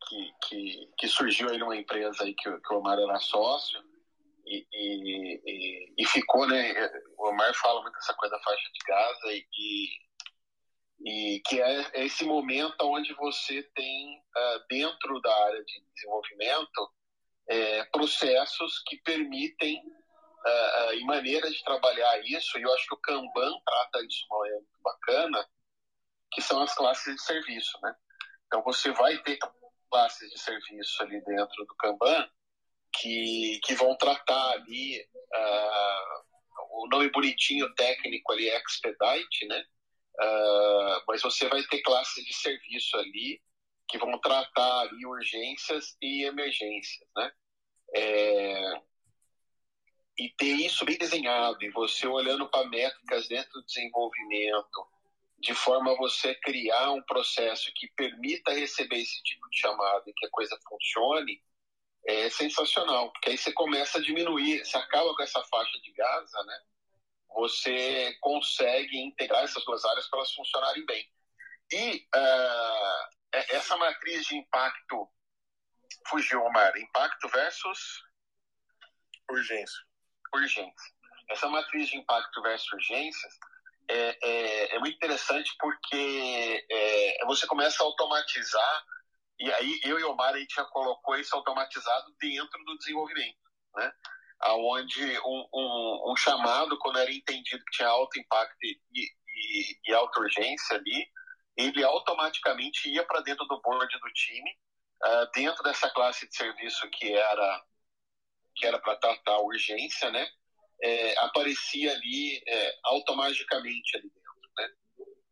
[0.07, 3.83] que, que, que surgiu aí numa empresa aí que, que o Omar era sócio,
[4.45, 6.73] e, e, e, ficou, né?
[7.17, 9.87] O Omar fala muito essa coisa da faixa de Gaza e,
[11.05, 16.91] e que é esse momento onde você tem uh, dentro da área de desenvolvimento
[17.47, 22.57] é, processos que permitem uh, uh, e maneiras de trabalhar isso.
[22.57, 25.49] E eu acho que o Kanban trata isso de uma maneira muito bacana,
[26.31, 27.95] que são as classes de serviço, né?
[28.45, 29.37] Então você vai ter
[29.89, 32.29] classes de serviço ali dentro do Kanban
[32.93, 35.05] que, que vão tratar ali
[36.71, 39.63] o nome bonitinho técnico ali é expedite, né?
[40.19, 43.41] Uh, mas você vai ter classes de serviço ali
[43.87, 47.31] que vão tratar ali urgências e emergências, né?
[47.93, 48.81] É,
[50.17, 54.87] e ter isso bem desenhado, e você olhando para métricas dentro do desenvolvimento,
[55.39, 60.13] de forma a você criar um processo que permita receber esse tipo de chamado e
[60.13, 61.41] que a coisa funcione,
[62.05, 66.43] é sensacional, porque aí você começa a diminuir, você acaba com essa faixa de Gaza,
[66.43, 66.59] né?
[67.35, 71.09] Você consegue integrar essas duas áreas para elas funcionarem bem.
[71.71, 75.09] E uh, essa matriz de impacto
[76.07, 78.03] fugiu, Omar, impacto versus
[79.29, 79.79] urgência.
[80.33, 80.91] Urgência.
[81.29, 83.33] Essa matriz de impacto versus urgências
[83.87, 88.85] é, é, é muito interessante porque é, você começa a automatizar
[89.39, 93.39] e aí eu e o Omar a gente já colocou isso automatizado dentro do desenvolvimento,
[93.75, 93.91] né?
[94.41, 99.93] Aonde um, um, um chamado, quando era entendido que tinha alto impacto e, e, e
[99.93, 101.07] alta urgência ali,
[101.55, 104.51] ele automaticamente ia para dentro do board do time,
[105.03, 107.65] uh, dentro dessa classe de serviço que era
[108.55, 110.27] que era para tratar a urgência, né?
[110.83, 114.11] É, aparecia ali é, automaticamente ali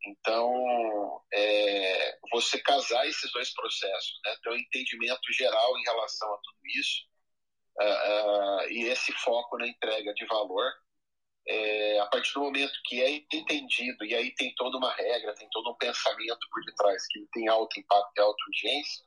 [0.10, 6.38] então, é, você casar esses dois processos, né, ter um entendimento geral em relação a
[6.38, 7.08] tudo isso
[7.80, 10.72] uh, e esse foco na entrega de valor,
[11.48, 15.50] é, a partir do momento que é entendido, e aí tem toda uma regra, tem
[15.52, 19.06] todo um pensamento por detrás que tem alto impacto e alta urgência,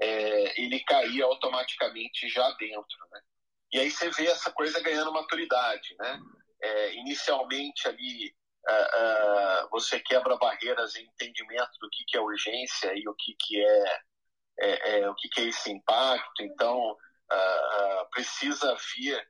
[0.00, 2.98] é, ele cair automaticamente já dentro.
[3.10, 3.20] Né?
[3.72, 5.96] E aí você vê essa coisa ganhando maturidade.
[5.98, 6.20] Né?
[6.62, 8.34] É, inicialmente ali
[8.68, 13.34] uh, uh, você quebra barreiras em entendimento do que, que é urgência e o que,
[13.40, 14.00] que é,
[14.60, 16.42] é, é o que, que é esse impacto.
[16.42, 16.96] Então,
[18.12, 19.28] precisa vir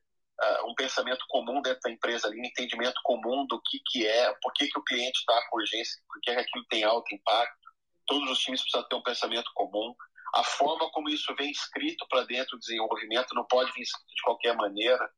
[0.67, 4.53] um pensamento comum dentro da empresa, ali, um entendimento comum do que, que é, por
[4.53, 7.67] que, que o cliente está com urgência, por que aquilo tem alto impacto.
[8.07, 9.95] Todos os times precisam ter um pensamento comum.
[10.35, 14.23] A forma como isso vem escrito para dentro do desenvolvimento não pode vir escrito de
[14.23, 15.11] qualquer maneira.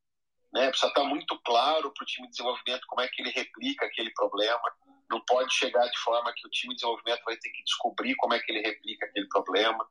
[0.53, 0.69] Né?
[0.69, 4.11] Precisa estar muito claro para o time de desenvolvimento como é que ele replica aquele
[4.13, 4.63] problema.
[5.11, 8.35] Não pode chegar de forma que o time de desenvolvimento vai ter que descobrir como
[8.35, 9.87] é que ele replica aquele problema.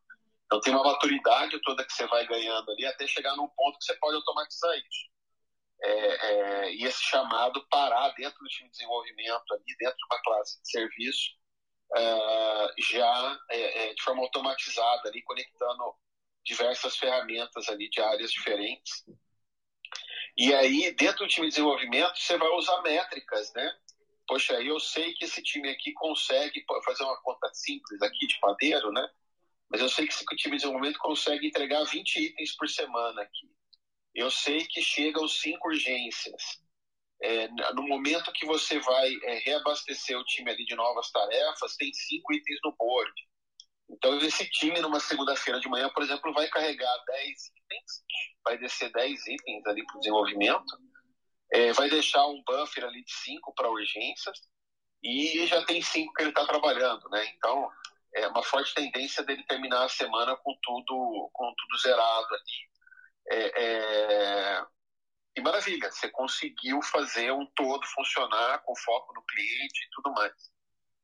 [0.48, 3.86] Então tem uma maturidade toda que você vai ganhando ali até chegar num ponto que
[3.86, 5.08] você pode automatizar isso.
[5.84, 5.92] É,
[6.32, 10.60] é, e esse chamado parar dentro do time de desenvolvimento ali, dentro de uma classe
[10.62, 11.32] de serviço,
[11.96, 15.94] é, já é, é, de forma automatizada ali, conectando
[16.44, 19.06] diversas ferramentas ali de áreas diferentes
[20.38, 23.76] e aí, dentro do time de desenvolvimento, você vai usar métricas, né?
[24.28, 28.92] Poxa, eu sei que esse time aqui consegue fazer uma conta simples aqui de padeiro,
[28.92, 29.10] né?
[29.70, 33.50] Mas eu sei que esse time de desenvolvimento consegue entregar 20 itens por semana aqui.
[34.16, 36.62] Eu sei que chega aos cinco urgências.
[37.22, 41.92] É, no momento que você vai é, reabastecer o time ali de novas tarefas, tem
[41.94, 43.14] cinco itens no board.
[43.90, 48.04] Então, esse time, numa segunda-feira de manhã, por exemplo, vai carregar 10 itens,
[48.44, 50.78] vai descer 10 itens ali para o desenvolvimento,
[51.54, 54.40] é, vai deixar um buffer ali de 5 para urgências,
[55.02, 57.26] e já tem 5 que ele está trabalhando, né?
[57.36, 57.70] Então,
[58.22, 62.70] é uma forte tendência dele terminar a semana com tudo, com tudo zerado ali.
[63.30, 64.66] É, é...
[65.36, 70.34] E maravilha, você conseguiu fazer um todo funcionar com foco no cliente e tudo mais.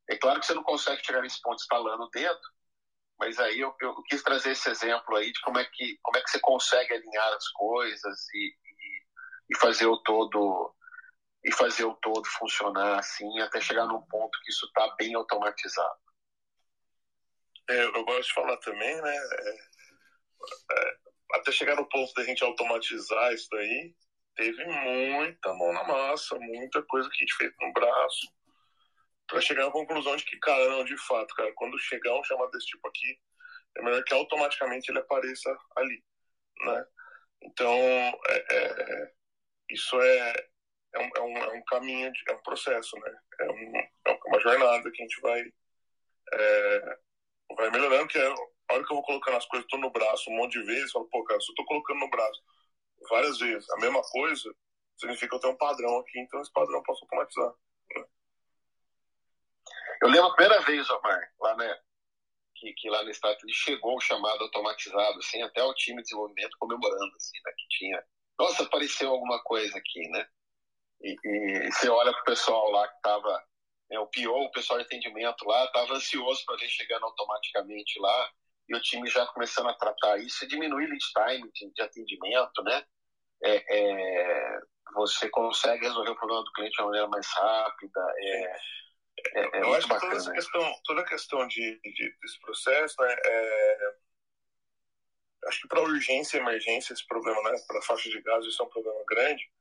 [0.10, 2.42] É claro que você não consegue chegar nesse ponto instalando o dedo,
[3.20, 6.22] mas aí eu, eu, quis trazer esse exemplo aí de como é que, como é
[6.22, 9.04] que você consegue alinhar as coisas e, e,
[9.52, 10.76] e fazer o todo
[11.46, 16.03] e fazer o todo funcionar assim até chegar num ponto que isso está bem automatizado.
[17.70, 19.16] É, eu gosto de falar também, né?
[19.16, 19.50] É,
[20.72, 20.98] é,
[21.34, 23.96] até chegar no ponto da gente automatizar isso daí,
[24.36, 28.28] teve muita mão na massa, muita coisa que a gente fez no braço,
[29.28, 32.52] para chegar à conclusão de que, cara, não, de fato, cara, quando chegar um chamado
[32.52, 33.20] desse tipo aqui,
[33.78, 36.04] é melhor que automaticamente ele apareça ali,
[36.66, 36.86] né?
[37.42, 39.12] Então, é, é,
[39.70, 40.34] isso é,
[40.94, 43.18] é, um, é, um, é um caminho, é um processo, né?
[43.40, 43.74] É, um,
[44.28, 45.44] uma jornada que a gente vai,
[47.56, 50.30] vai melhorando, que é a hora que eu vou colocando as coisas, tô no braço
[50.30, 52.42] um monte de vezes, falo, pô, cara, se eu tô colocando no braço
[53.10, 54.54] várias vezes a mesma coisa,
[54.98, 57.54] significa que eu tenho um padrão aqui, então esse padrão eu posso automatizar.
[57.96, 58.06] Né?
[60.02, 61.80] Eu lembro a primeira vez, Omar, lá, né,
[62.56, 66.58] que, que lá no estado chegou o chamado automatizado, assim, até o time de desenvolvimento
[66.60, 68.04] comemorando, assim, né, que tinha,
[68.40, 70.28] nossa, apareceu alguma coisa aqui, né?
[71.02, 73.44] E, e você olha pro pessoal lá que tava,
[73.94, 78.32] né, o PO, o pessoal de atendimento lá, tava ansioso para ver chegando automaticamente lá,
[78.68, 82.84] e o time já começando a tratar isso, diminui lead time de, de atendimento, né?
[83.44, 84.60] É, é,
[84.96, 88.00] você consegue resolver o problema do cliente de uma maneira mais rápida.
[88.18, 88.58] É,
[89.36, 92.96] é, é Eu acho que toda essa questão, toda a questão de, de desse processo,
[93.00, 93.96] né, é,
[95.48, 98.66] acho que para urgência e emergência esse problema, né, para faixa de gás, isso é
[98.66, 99.52] um problema grande.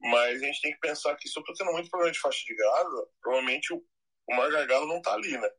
[0.00, 2.42] Mas a gente tem que pensar que se eu estou tendo muito problema de faixa
[2.46, 2.86] de gás,
[3.20, 3.84] provavelmente o,
[4.28, 5.50] o mar gargalo não está ali, né?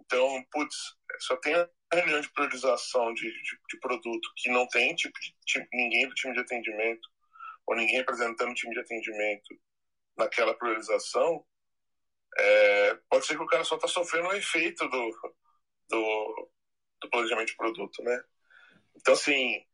[0.00, 0.76] Então, putz,
[1.20, 5.66] só tem a reunião de priorização de, de, de produto que não tem tipo, tipo,
[5.72, 7.08] ninguém do time de atendimento
[7.66, 9.58] ou ninguém representando o time de atendimento
[10.16, 11.44] naquela priorização,
[12.38, 15.32] é, pode ser que o cara só está sofrendo o efeito do,
[15.88, 16.50] do,
[17.00, 18.22] do, planejamento de produto, né?
[18.96, 19.64] Então, assim,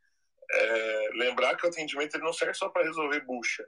[0.53, 3.66] é, lembrar que o atendimento ele não serve só para resolver bucha.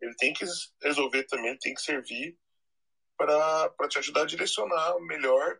[0.00, 0.44] Ele tem que
[0.82, 2.38] resolver também, tem que servir
[3.16, 5.58] para te ajudar a direcionar melhor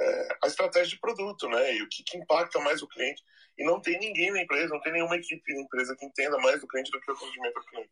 [0.00, 1.74] é, a estratégia de produto, né?
[1.76, 3.22] E o que, que, impacta mais o cliente.
[3.56, 6.60] E não tem ninguém na empresa, não tem nenhuma equipe na empresa que entenda mais
[6.60, 7.90] do cliente do que o atendimento ao cliente.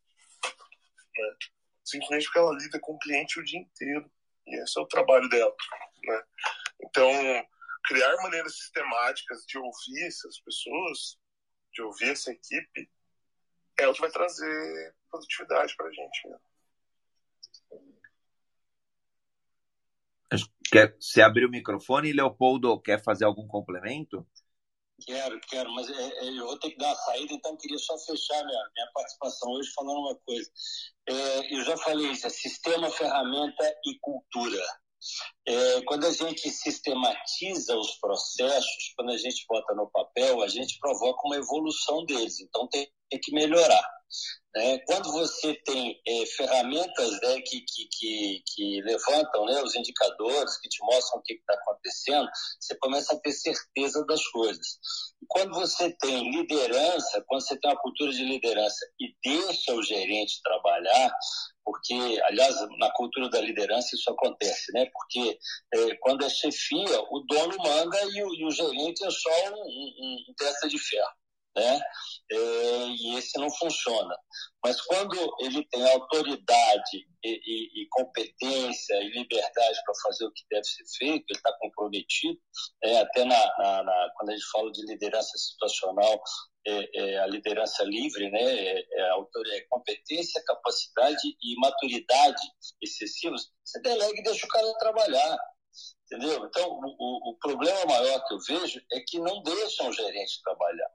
[1.17, 1.37] Né?
[1.85, 4.11] Simplesmente porque ela lida com o cliente o dia inteiro.
[4.47, 5.55] E esse é o trabalho dela.
[6.05, 6.23] Né?
[6.81, 7.09] Então,
[7.85, 11.19] criar maneiras sistemáticas de ouvir essas pessoas,
[11.73, 12.91] de ouvir essa equipe,
[13.79, 16.29] é o que vai trazer produtividade para a gente.
[16.29, 16.39] Né?
[20.71, 24.27] Quer, você abriu o microfone, Leopoldo, quer fazer algum complemento?
[25.05, 27.99] Quero, quero, mas é, é, eu vou ter que dar uma saída, então queria só
[27.99, 30.51] fechar minha, minha participação hoje falando uma coisa.
[31.07, 34.63] É, eu já falei isso, é sistema, ferramenta e cultura.
[35.47, 40.79] É, quando a gente sistematiza os processos, quando a gente bota no papel, a gente
[40.79, 43.83] provoca uma evolução deles, então tem, tem que melhorar.
[44.55, 44.79] Né?
[44.87, 50.69] Quando você tem é, ferramentas né, que, que, que, que, levantam né, os indicadores, que
[50.69, 52.29] te mostram o que está acontecendo,
[52.61, 54.67] você começa a ter certeza das coisas.
[55.23, 59.83] E quando você tem liderança, quando você tem uma cultura de liderança e deixa o
[59.83, 61.11] gerente trabalhar,
[61.65, 64.85] porque, aliás, na cultura da liderança isso acontece, né?
[64.93, 65.39] Porque
[65.73, 69.63] é, quando é chefia, o dono manda e o, e o gerente é só um,
[69.63, 71.22] um, um de ferro
[71.57, 71.81] né?
[72.31, 74.17] É, e esse não funciona.
[74.65, 80.45] Mas quando ele tem autoridade e, e, e competência e liberdade para fazer o que
[80.51, 82.39] deve ser feito, ele está comprometido,
[82.85, 86.23] é, até na, na, na, quando a gente fala de liderança situacional,
[86.67, 88.41] é, é a liderança livre, né?
[88.41, 92.43] é, é a autoridade, é competência, capacidade e maturidade
[92.81, 95.39] excessivos, você delega e deixa o cara trabalhar.
[96.05, 96.45] Entendeu?
[96.45, 100.91] Então, o, o, problema maior que eu vejo é que não deixam o gerente trabalhar.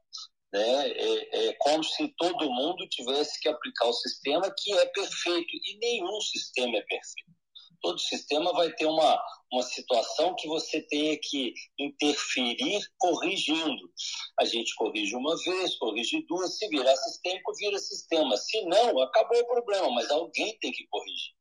[0.53, 0.89] Né?
[0.89, 5.77] É, é como se todo mundo tivesse que aplicar o sistema que é perfeito e
[5.77, 7.37] nenhum sistema é perfeito.
[7.81, 9.21] Todo sistema vai ter uma,
[9.51, 13.91] uma situação que você tenha que interferir corrigindo.
[14.39, 18.35] A gente corrige uma vez, corrige duas, se virar sistema, vira sistema.
[18.35, 21.33] Se não, acabou o problema, mas alguém tem que corrigir,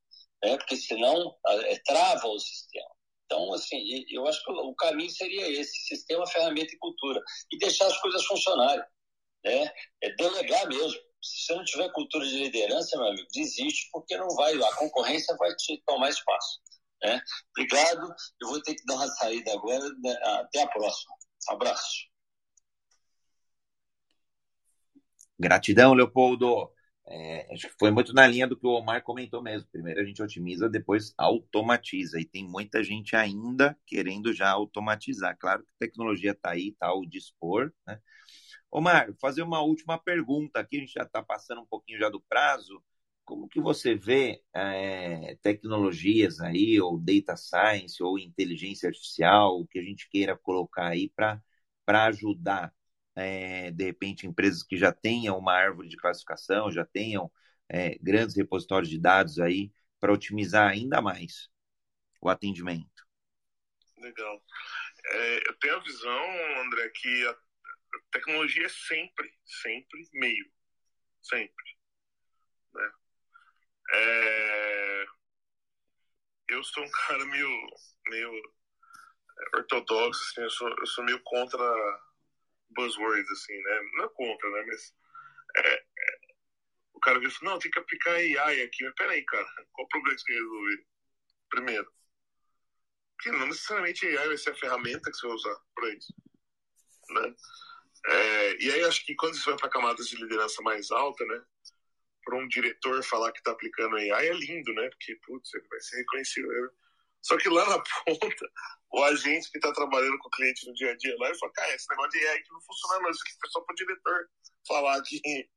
[0.44, 0.56] né?
[0.58, 2.90] porque senão é, trava o sistema.
[3.24, 7.20] Então, assim, eu acho que o caminho seria esse: sistema, ferramenta e cultura.
[7.50, 8.84] E deixar as coisas funcionarem
[9.46, 9.72] né?
[10.02, 11.00] É delegar mesmo.
[11.22, 15.34] Se você não tiver cultura de liderança, meu amigo, desiste, porque não vai, a concorrência
[15.36, 16.60] vai te tomar espaço.
[17.02, 17.20] Né?
[17.50, 18.14] Obrigado.
[18.40, 19.84] Eu vou ter que dar uma saída agora.
[20.02, 20.12] Né?
[20.22, 21.14] Até a próxima.
[21.48, 22.06] Abraço.
[25.38, 26.72] Gratidão, Leopoldo.
[27.08, 29.68] É, acho que foi muito na linha do que o Omar comentou mesmo.
[29.70, 32.18] Primeiro a gente otimiza, depois automatiza.
[32.18, 35.36] E tem muita gente ainda querendo já automatizar.
[35.38, 38.00] Claro que a tecnologia está aí, está ao dispor, né?
[38.70, 42.20] Omar, fazer uma última pergunta aqui, a gente já está passando um pouquinho já do
[42.20, 42.82] prazo.
[43.24, 49.78] como que você vê é, tecnologias aí, ou data science, ou inteligência artificial, o que
[49.78, 51.42] a gente queira colocar aí para
[52.06, 52.72] ajudar,
[53.16, 57.30] é, de repente, empresas que já tenham uma árvore de classificação, já tenham
[57.68, 61.48] é, grandes repositórios de dados aí, para otimizar ainda mais
[62.20, 63.06] o atendimento?
[63.98, 64.42] Legal.
[65.06, 66.24] É, eu tenho a visão,
[66.64, 67.36] André, que a
[68.10, 70.50] tecnologia é sempre, sempre meio.
[71.22, 71.64] Sempre.
[72.74, 72.92] Né?
[73.92, 75.04] É...
[76.48, 77.66] Eu sou um cara meio,
[78.08, 78.42] meio
[79.54, 81.58] ortodoxo, assim, eu sou, eu sou meio contra
[82.70, 83.80] buzzwords, assim, né?
[83.94, 84.64] Não é contra, né?
[84.66, 84.94] Mas
[85.56, 86.18] é, é,
[86.94, 88.84] o cara diz, não, tem que aplicar AI aqui.
[88.84, 90.86] Mas peraí, cara, qual o problema que você quer resolver?
[91.50, 91.92] Primeiro,
[93.20, 96.14] que não necessariamente AI vai ser a ferramenta que você vai usar para isso,
[97.10, 97.34] né?
[98.06, 101.42] É, e aí acho que quando você vai para camadas de liderança mais alta, né?
[102.24, 104.88] Para um diretor falar que está aplicando AI é lindo, né?
[104.90, 106.46] Porque, putz, ele vai ser reconhecido.
[106.46, 106.68] Né?
[107.22, 108.50] Só que lá na ponta,
[108.92, 111.52] o agente que está trabalhando com o cliente no dia a dia lá, ele fala,
[111.52, 113.76] cara, esse negócio de AI aqui não funciona não, isso aqui é só para o
[113.76, 114.28] diretor
[114.68, 115.48] falar que, que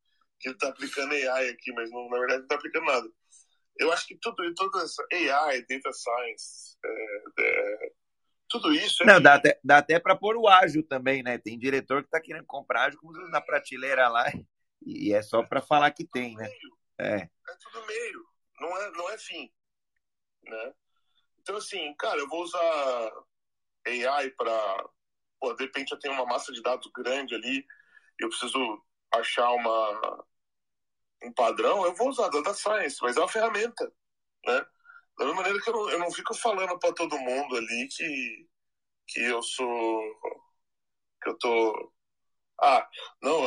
[0.45, 3.11] ele está aplicando AI aqui, mas não, na verdade não está aplicando nada.
[3.77, 7.91] Eu acho que tudo, toda essa AI, data science, é, é,
[8.49, 9.03] tudo isso.
[9.03, 11.37] É Não, dá até, dá até para pôr o ágil também, né?
[11.37, 14.25] Tem diretor que está querendo comprar ágil como na prateleira lá
[14.85, 16.49] e é só para falar que tem, né?
[16.97, 17.15] É.
[17.15, 17.29] é
[17.61, 18.25] tudo meio,
[18.59, 19.49] não é, não é fim,
[20.43, 20.73] né?
[21.39, 23.11] Então assim, cara, eu vou usar
[23.87, 24.89] AI para,
[25.57, 27.65] de repente eu tenho uma massa de dados grande ali,
[28.19, 28.83] eu preciso
[29.13, 30.25] achar uma
[31.21, 33.91] um padrão, eu vou usar data science, mas é uma ferramenta,
[34.45, 34.65] né?
[35.20, 38.47] Da mesma maneira que eu não, eu não fico falando para todo mundo ali que,
[39.09, 40.01] que eu sou.
[41.22, 41.93] que eu tô.
[42.61, 42.88] Ah,
[43.22, 43.43] não,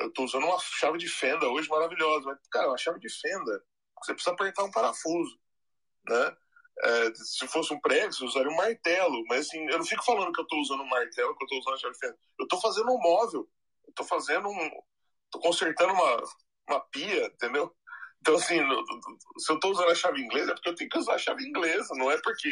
[0.00, 3.64] eu tô usando uma chave de fenda hoje maravilhosa, mas, cara, uma chave de fenda,
[4.02, 5.38] você precisa apertar um parafuso,
[6.08, 6.36] né?
[6.84, 10.32] É, se fosse um prego, você usaria um martelo, mas assim, eu não fico falando
[10.32, 12.18] que eu tô usando um martelo, que eu tô usando a chave de fenda.
[12.40, 13.48] Eu tô fazendo um móvel,
[13.86, 14.70] eu tô fazendo um.
[15.30, 16.24] tô consertando uma,
[16.68, 17.74] uma pia, entendeu?
[18.24, 18.56] Então, assim,
[19.36, 21.46] se eu estou usando a chave inglesa, é porque eu tenho que usar a chave
[21.46, 22.48] inglesa, não é porque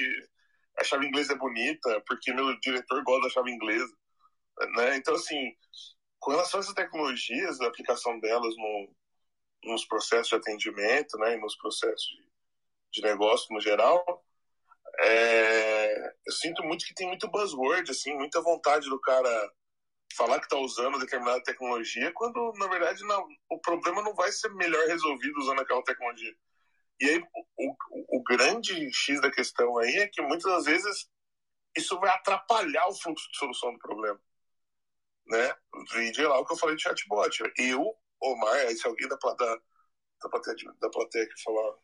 [0.78, 3.90] a chave inglesa é bonita, é porque meu diretor gosta da chave inglesa.
[4.76, 4.98] Né?
[4.98, 5.56] Então, assim,
[6.20, 8.94] com relação a essas tecnologias, a aplicação delas no,
[9.64, 14.22] nos processos de atendimento, né, e nos processos de, de negócio no geral,
[15.00, 19.52] é, eu sinto muito que tem muito buzzword, assim, muita vontade do cara
[20.14, 24.48] falar que está usando determinada tecnologia, quando na verdade não, o problema não vai ser
[24.54, 26.34] melhor resolvido usando aquela tecnologia.
[27.00, 27.22] E aí
[27.58, 31.08] o, o, grande X da questão aí é que muitas das vezes
[31.76, 34.20] isso vai atrapalhar o fluxo de solução do problema.
[35.26, 35.54] Né?
[35.92, 37.42] Vídeo lá o que eu falei de chatbot.
[37.56, 39.56] Eu, Omar, se alguém da, da,
[40.22, 41.74] da, plateia, da plateia que falar,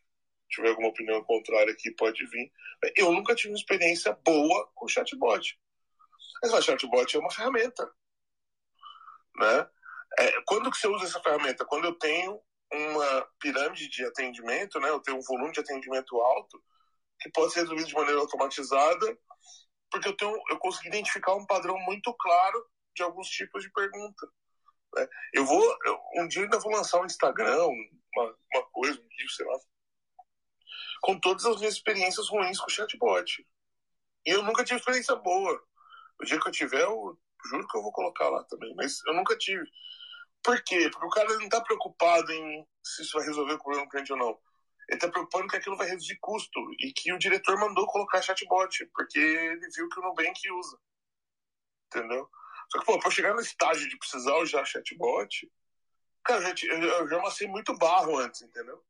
[0.49, 2.53] tiver alguma opinião contrária aqui, pode vir.
[2.97, 5.59] Eu nunca tive uma experiência boa com chatbot.
[6.43, 7.91] Mas o chatbot é uma ferramenta.
[9.39, 9.68] Né?
[10.18, 11.64] É, quando que você usa essa ferramenta?
[11.64, 12.41] Quando eu tenho
[12.72, 14.91] uma pirâmide de atendimento, né?
[14.91, 16.62] eu tenho um volume de atendimento alto,
[17.20, 19.18] que pode ser resolvido de maneira automatizada,
[19.91, 24.28] porque eu, tenho, eu identificar um padrão muito claro de alguns tipos de pergunta.
[24.95, 25.09] Né?
[25.32, 29.30] Eu vou, eu, um dia ainda vou lançar um Instagram, uma, uma coisa, um vídeo,
[29.30, 29.59] sei lá,
[31.01, 33.47] com todas as minhas experiências ruins com o chatbot.
[34.26, 35.62] E eu nunca tive experiência boa.
[36.20, 39.14] O dia que eu tiver, eu Juro que eu vou colocar lá também, mas eu
[39.14, 39.64] nunca tive.
[40.43, 40.89] Por quê?
[40.91, 44.12] Porque o cara não está preocupado em se isso vai resolver o problema do cliente
[44.12, 44.38] ou não.
[44.88, 48.87] Ele está preocupado que aquilo vai reduzir custo e que o diretor mandou colocar chatbot,
[48.95, 50.79] porque ele viu que o Nubank usa.
[51.87, 52.29] Entendeu?
[52.71, 55.50] Só que, pô, para chegar no estágio de precisar usar chatbot,
[56.25, 58.83] cara, eu já, eu já amassei muito barro antes, entendeu?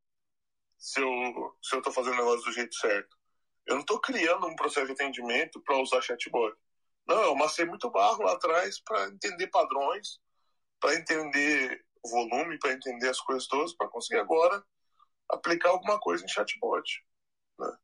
[0.77, 3.17] Se eu, se eu tô fazendo o negócio do jeito certo.
[3.67, 6.57] Eu não estou criando um processo de atendimento para usar chatbot.
[7.09, 10.21] Não, eu amassei muito barro lá atrás para entender padrões,
[10.79, 14.63] para entender volume, para entender as coisas todas, para conseguir agora
[15.31, 17.03] aplicar alguma coisa em chatbot.
[17.59, 17.77] Né?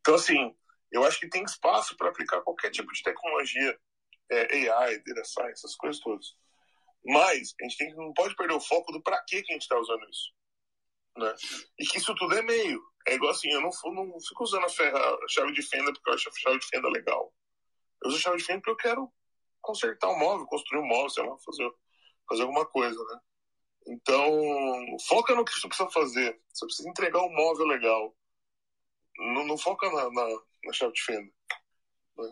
[0.00, 0.54] Então, assim,
[0.92, 3.78] eu acho que tem espaço para aplicar qualquer tipo de tecnologia,
[4.30, 6.36] é, AI, data science, essas coisas todas.
[7.06, 9.78] Mas a gente tem, não pode perder o foco do para que a gente está
[9.78, 10.32] usando isso.
[11.16, 11.34] Né?
[11.78, 12.82] E que isso tudo é meio.
[13.06, 16.10] É igual assim, eu não, não fico usando a, ferra, a chave de fenda porque
[16.10, 17.32] eu acho a chave de fenda legal.
[18.02, 19.12] Eu uso chave de fenda porque eu quero
[19.60, 21.70] consertar um móvel, construir um móvel, sei lá, fazer,
[22.28, 23.20] fazer alguma coisa, né?
[23.86, 24.30] Então,
[25.06, 26.40] foca no que você precisa fazer.
[26.52, 28.14] Você precisa entregar um móvel legal.
[29.18, 30.28] Não, não foca na, na,
[30.64, 31.30] na, chave de fenda.
[32.18, 32.30] Né?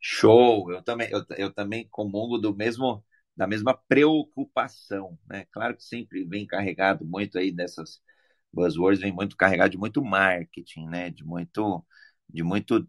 [0.00, 0.70] Show!
[0.70, 3.04] Eu também, eu, eu também comungo do mesmo,
[3.36, 5.18] da mesma preocupação.
[5.26, 5.46] Né?
[5.50, 8.00] Claro que sempre vem carregado muito aí dessas
[8.52, 11.10] buzzwords vem muito carregado de muito marketing, né?
[11.10, 11.84] De muito,
[12.28, 12.86] de muito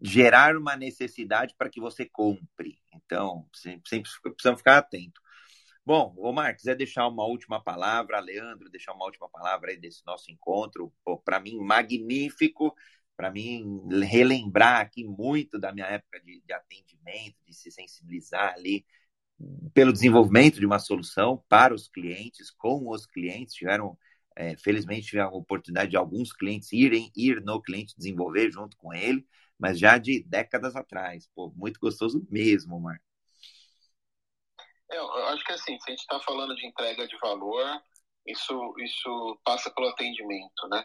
[0.00, 2.78] gerar uma necessidade para que você compre.
[2.94, 5.20] Então, sempre, sempre precisamos ficar atento.
[5.84, 10.30] Bom, Omar, quiser deixar uma última palavra, Leandro, deixar uma última palavra aí desse nosso
[10.32, 10.92] encontro,
[11.24, 12.74] para mim, magnífico,
[13.16, 13.64] para mim,
[14.02, 18.84] relembrar aqui muito da minha época de, de atendimento, de se sensibilizar ali
[19.72, 23.96] pelo desenvolvimento de uma solução para os clientes, com os clientes, tiveram,
[24.34, 28.92] é, felizmente, tiveram a oportunidade de alguns clientes irem, ir no cliente desenvolver junto com
[28.92, 29.26] ele,
[29.58, 31.28] mas já de décadas atrás.
[31.34, 33.00] Pô, muito gostoso mesmo, Omar.
[34.90, 37.82] É, eu acho que assim, se a gente está falando de entrega de valor,
[38.26, 40.84] isso, isso passa pelo atendimento, né?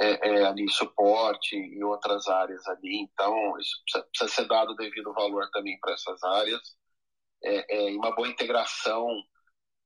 [0.00, 5.12] É, é, ali suporte e outras áreas ali, então isso precisa, precisa ser dado devido
[5.12, 6.78] valor também para essas áreas
[7.42, 9.08] é, é, uma boa integração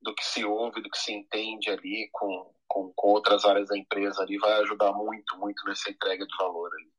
[0.01, 3.79] do que se ouve, do que se entende ali com, com, com, outras áreas da
[3.79, 6.93] empresa ali vai ajudar muito, muito nessa entrega de valor ali.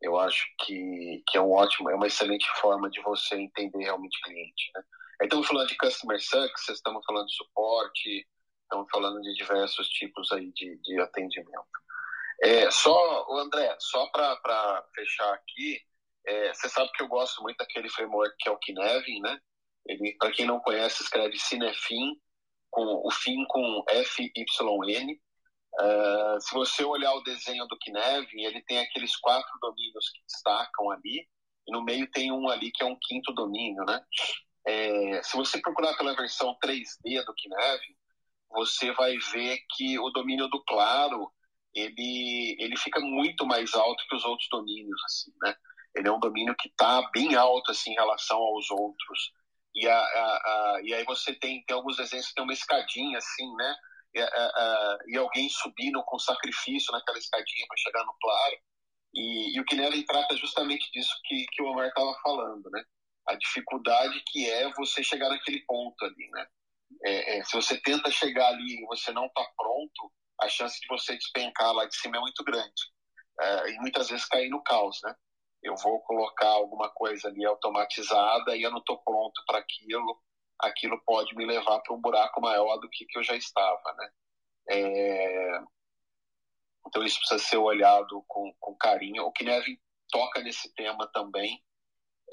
[0.00, 4.18] Eu acho que, que é um ótimo, é uma excelente forma de você entender realmente
[4.18, 4.82] o cliente, né?
[5.22, 8.28] Estamos falando de customer success, estamos falando de suporte,
[8.62, 11.64] estamos falando de diversos tipos aí de, de atendimento.
[12.42, 15.80] É, só, André, só para fechar aqui,
[16.26, 19.40] é, você sabe que eu gosto muito daquele framework que é o Kinevin, né?
[19.86, 22.20] Ele, para quem não conhece, escreve Cinefin,
[22.70, 25.20] com o fim com F-Y-N.
[25.78, 30.90] Uh, se você olhar o desenho do Kinevin, ele tem aqueles quatro domínios que destacam
[30.90, 31.28] ali,
[31.68, 34.00] e no meio tem um ali que é um quinto domínio, né?
[34.66, 37.96] É, se você procurar pela versão 3D do Kinevin,
[38.50, 41.30] você vai ver que o domínio do claro
[41.74, 45.54] ele, ele fica muito mais alto que os outros domínios, assim, né?
[45.94, 49.32] Ele é um domínio que está bem alto assim, em relação aos outros.
[49.74, 53.18] E, a, a, a, e aí você tem, tem alguns desenhos que tem uma escadinha
[53.18, 53.76] assim, né?
[54.18, 58.56] E, e alguém subindo com sacrifício naquela escadinha para chegar no claro.
[59.14, 62.82] E, e o Kinelli trata justamente disso que, que o Omar estava falando, né?
[63.26, 66.46] a dificuldade que é você chegar naquele ponto ali, né?
[67.04, 70.86] É, é, se você tenta chegar ali e você não está pronto, a chance de
[70.86, 72.82] você despencar lá de cima é muito grande.
[73.40, 75.14] É, e muitas vezes cair no caos, né?
[75.62, 80.22] Eu vou colocar alguma coisa ali automatizada e eu não estou pronto para aquilo,
[80.60, 84.10] aquilo pode me levar para um buraco maior do que, que eu já estava, né?
[84.68, 85.60] É...
[86.86, 89.24] Então isso precisa ser olhado com, com carinho.
[89.24, 89.78] O Kinevin
[90.10, 91.62] toca nesse tema também,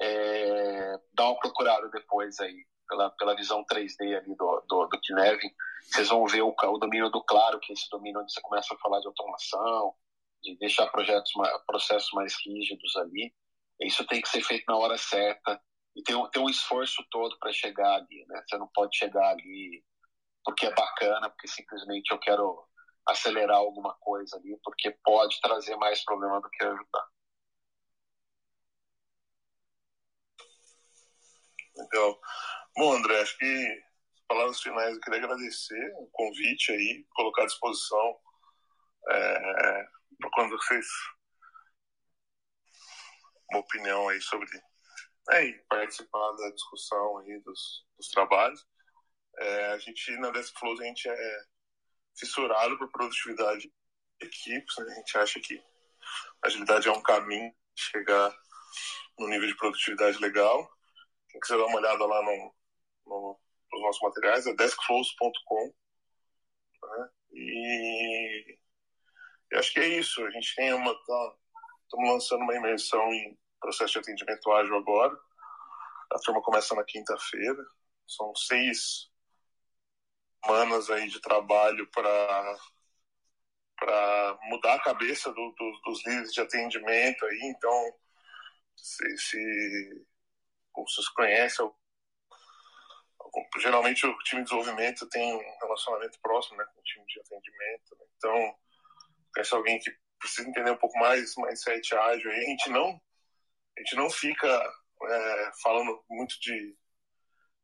[0.00, 5.50] é, dá uma procurada depois aí, pela, pela visão 3D ali do, do, do Kinevin.
[5.82, 8.74] Vocês vão ver o, o domínio do claro, que é esse domínio onde você começa
[8.74, 9.94] a falar de automação,
[10.42, 11.32] de deixar projetos,
[11.66, 13.34] processos mais rígidos ali.
[13.80, 15.60] Isso tem que ser feito na hora certa
[15.96, 18.42] e tem um, tem um esforço todo para chegar ali, né?
[18.46, 19.84] Você não pode chegar ali
[20.44, 22.68] porque é bacana, porque simplesmente eu quero
[23.06, 27.08] acelerar alguma coisa ali, porque pode trazer mais problema do que ajudar.
[31.76, 32.20] Legal.
[32.76, 33.84] Bom, André, acho que
[34.28, 38.20] palavras finais eu queria agradecer o convite aí, colocar à disposição
[39.10, 39.86] é,
[40.18, 40.86] para quando vocês
[43.50, 44.48] uma opinião aí sobre
[45.30, 48.64] é, participar da discussão aí dos, dos trabalhos.
[49.38, 51.44] É, a gente na Desk Flows a gente é
[52.16, 53.72] fissurado por produtividade de
[54.26, 54.92] equipes, né?
[54.92, 55.60] a gente acha que
[56.42, 58.32] agilidade é um caminho chegar
[59.18, 60.70] no nível de produtividade legal.
[61.28, 62.54] Quem quiser dar uma olhada lá no,
[63.06, 63.40] no,
[63.72, 65.74] nos nossos materiais é deskflows.com.
[66.82, 67.10] Né?
[67.32, 68.58] E,
[69.50, 70.24] e, acho que é isso.
[70.24, 70.94] A gente tem uma.
[70.94, 71.36] Tá,
[71.82, 75.18] estamos lançando uma imersão em processo de atendimento ágil agora.
[76.12, 77.64] A turma começa na quinta-feira.
[78.06, 79.10] São seis
[80.44, 82.58] semanas aí de trabalho para
[83.76, 87.40] para mudar a cabeça do, do, dos líderes de atendimento aí.
[87.42, 87.92] Então,
[88.76, 90.06] se, se
[90.74, 91.68] vocês conhecem,
[93.58, 97.96] geralmente o time de desenvolvimento tem um relacionamento próximo né, com o time de atendimento.
[97.98, 98.06] Né?
[98.16, 98.56] Então,
[99.34, 102.30] conhece alguém que precisa entender um pouco mais mindset ágil.
[102.30, 103.00] Aí a gente não,
[103.76, 104.48] a gente não fica
[105.02, 106.76] é, falando muito de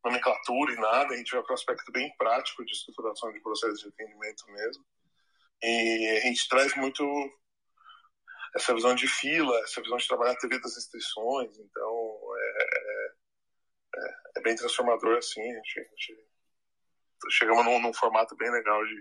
[0.04, 3.80] nomenclatura e nada, a gente vai para um aspecto bem prático de estruturação de processos
[3.80, 4.84] de atendimento mesmo.
[5.62, 7.04] E a gente traz muito
[8.54, 11.56] essa visão de fila, essa visão de trabalhar a teoria das restrições.
[11.58, 13.12] Então, é,
[13.96, 15.42] é, é bem transformador assim.
[15.42, 16.28] A gente, a gente
[17.30, 18.94] chegamos num, num, formato bem legal de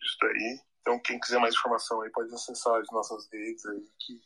[0.00, 0.60] disso daí.
[0.80, 4.20] Então, quem quiser mais informação aí pode acessar as nossas redes aí que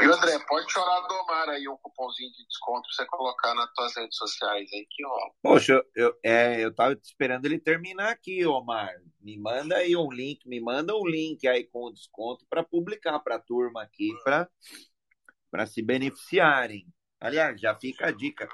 [0.00, 3.70] E André, pode chorar do Omar aí um cupomzinho de desconto pra você colocar nas
[3.74, 5.30] suas redes sociais aí que rola.
[5.42, 8.92] Poxa, eu, é, eu tava esperando ele terminar aqui, Omar.
[9.20, 13.18] Me manda aí um link, me manda um link aí com o desconto para publicar
[13.20, 16.86] para a turma aqui, para se beneficiarem.
[17.20, 18.48] Aliás, já fica a dica.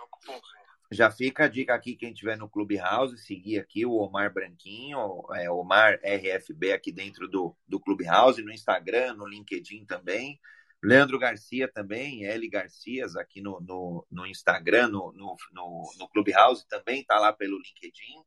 [0.91, 5.51] Já fica a dica aqui, quem tiver no Clubhouse, seguir aqui o Omar Branquinho, é,
[5.51, 10.41] Omar RFB aqui dentro do, do Clubhouse, no Instagram, no LinkedIn também.
[10.87, 16.65] Leandro Garcia também, L Garcias, aqui no, no, no Instagram, no, no, no, no Clubhouse
[16.69, 18.23] também, tá lá pelo LinkedIn.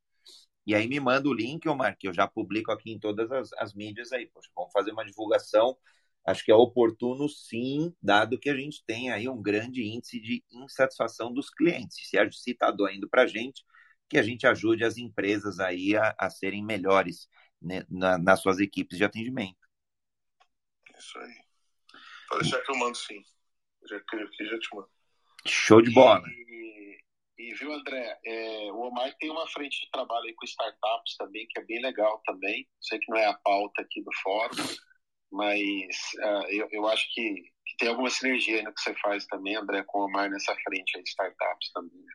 [0.66, 3.54] E aí me manda o link, Omar, que eu já publico aqui em todas as,
[3.54, 4.26] as mídias aí.
[4.28, 5.78] Poxa, vamos fazer uma divulgação.
[6.26, 10.44] Acho que é oportuno sim, dado que a gente tem aí um grande índice de
[10.52, 11.98] insatisfação dos clientes.
[12.10, 13.64] Se está doendo para a gente,
[14.10, 17.30] que a gente ajude as empresas aí a, a serem melhores
[17.62, 19.58] né, na, nas suas equipes de atendimento.
[20.98, 21.49] Isso aí.
[22.30, 23.22] Pode deixar que eu mando sim.
[23.90, 24.90] Já aqui já te mando.
[25.48, 26.22] Show de bola.
[26.28, 26.98] E,
[27.38, 31.48] e viu, André, é, o Omar tem uma frente de trabalho aí com startups também,
[31.50, 32.68] que é bem legal também.
[32.82, 34.64] Sei que não é a pauta aqui do fórum,
[35.32, 37.34] mas uh, eu, eu acho que,
[37.66, 40.98] que, tem alguma sinergia no que você faz também, André, com o Omar nessa frente
[40.98, 42.06] aí de startups também.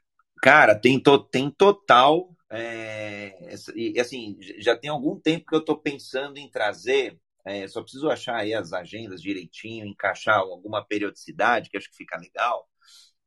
[0.43, 2.28] Cara, tem, to, tem total.
[2.51, 7.83] É, e assim, já tem algum tempo que eu estou pensando em trazer é, só
[7.83, 12.69] preciso achar aí as agendas direitinho, encaixar alguma periodicidade, que acho que fica legal.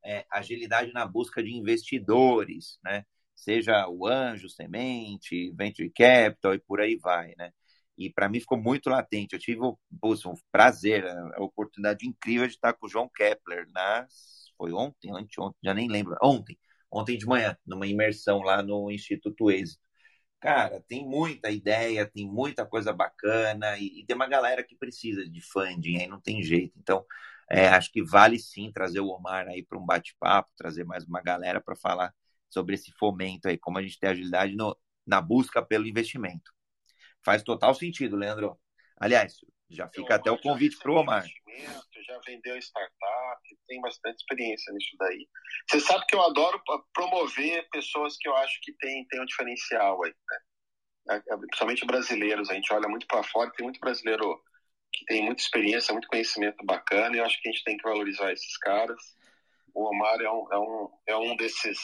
[0.06, 3.06] É, agilidade na busca de investidores, né?
[3.36, 7.52] Seja o anjo, semente, venture capital e por aí vai, né?
[7.98, 9.34] E para mim ficou muito latente.
[9.36, 9.76] Eu tive um
[10.52, 15.74] prazer, a oportunidade incrível de estar com o João Kepler nas foi ontem, anteontem, já
[15.74, 16.58] nem lembro, ontem,
[16.92, 19.87] ontem de manhã, numa imersão lá no Instituto Êxito.
[20.40, 25.28] Cara, tem muita ideia, tem muita coisa bacana e, e tem uma galera que precisa
[25.28, 26.74] de funding, aí não tem jeito.
[26.78, 27.04] Então,
[27.50, 31.22] é, acho que vale sim trazer o Omar aí para um bate-papo, trazer mais uma
[31.22, 32.14] galera para falar
[32.50, 34.78] sobre esse fomento aí, como a gente tem agilidade no,
[35.08, 36.52] na busca pelo investimento.
[37.24, 38.60] Faz total sentido, Leandro.
[38.98, 39.38] Aliás,
[39.70, 41.26] já fica até o convite para o Omar.
[42.06, 45.28] Já vendeu startup, tem bastante experiência nisso daí.
[45.70, 46.62] Você sabe que eu adoro
[46.94, 50.14] promover pessoas que eu acho que tem, tem um diferencial aí,
[51.08, 51.22] né?
[51.40, 52.50] Principalmente brasileiros.
[52.50, 54.42] A gente olha muito para fora, tem muito brasileiro
[54.94, 57.84] que tem muita experiência, muito conhecimento bacana, e eu acho que a gente tem que
[57.84, 59.02] valorizar esses caras.
[59.74, 61.78] O Omar é um, é um, é um desses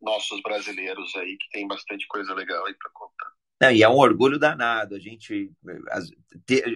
[0.00, 3.32] nossos brasileiros aí que tem bastante coisa legal aí para contar.
[3.62, 4.96] Não, e é um orgulho danado.
[4.96, 5.52] A gente.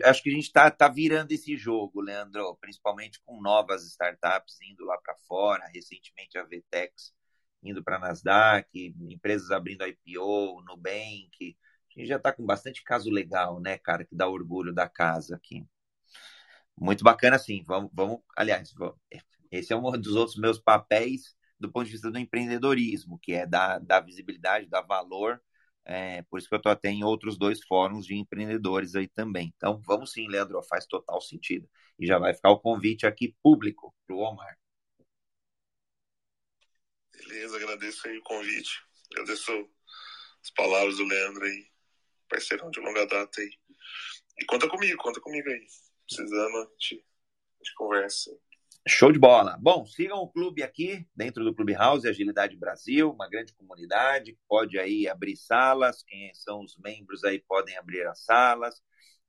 [0.04, 4.84] acho que a gente está tá virando esse jogo, Leandro, principalmente com novas startups indo
[4.84, 5.66] lá para fora.
[5.74, 7.12] Recentemente a Vtex
[7.60, 11.56] indo para a Nasdaq, empresas abrindo IPO, Nubank.
[11.90, 15.34] A gente já está com bastante caso legal, né, cara, que dá orgulho da casa
[15.34, 15.66] aqui.
[16.78, 17.64] Muito bacana, sim.
[17.66, 18.72] Vamos, vamos aliás,
[19.50, 23.44] esse é um dos outros meus papéis do ponto de vista do empreendedorismo, que é
[23.44, 25.42] dar, dar visibilidade, dar valor
[25.86, 29.52] é, por isso que eu estou até em outros dois fóruns de empreendedores aí também.
[29.56, 31.68] Então, vamos sim, Leandro, faz total sentido.
[31.96, 34.58] E já vai ficar o convite aqui público para o Omar.
[37.12, 38.82] Beleza, agradeço aí o convite.
[39.12, 39.52] Agradeço
[40.42, 41.70] as palavras do Leandro aí,
[42.28, 43.50] parceirão de longa data aí.
[44.38, 45.66] E conta comigo, conta comigo aí.
[46.08, 47.04] Precisando, a gente,
[47.76, 48.30] conversa.
[48.88, 49.58] Show de bola.
[49.60, 55.08] Bom, sigam o clube aqui, dentro do Clubhouse Agilidade Brasil, uma grande comunidade, pode aí
[55.08, 58.80] abrir salas, quem são os membros aí podem abrir as salas,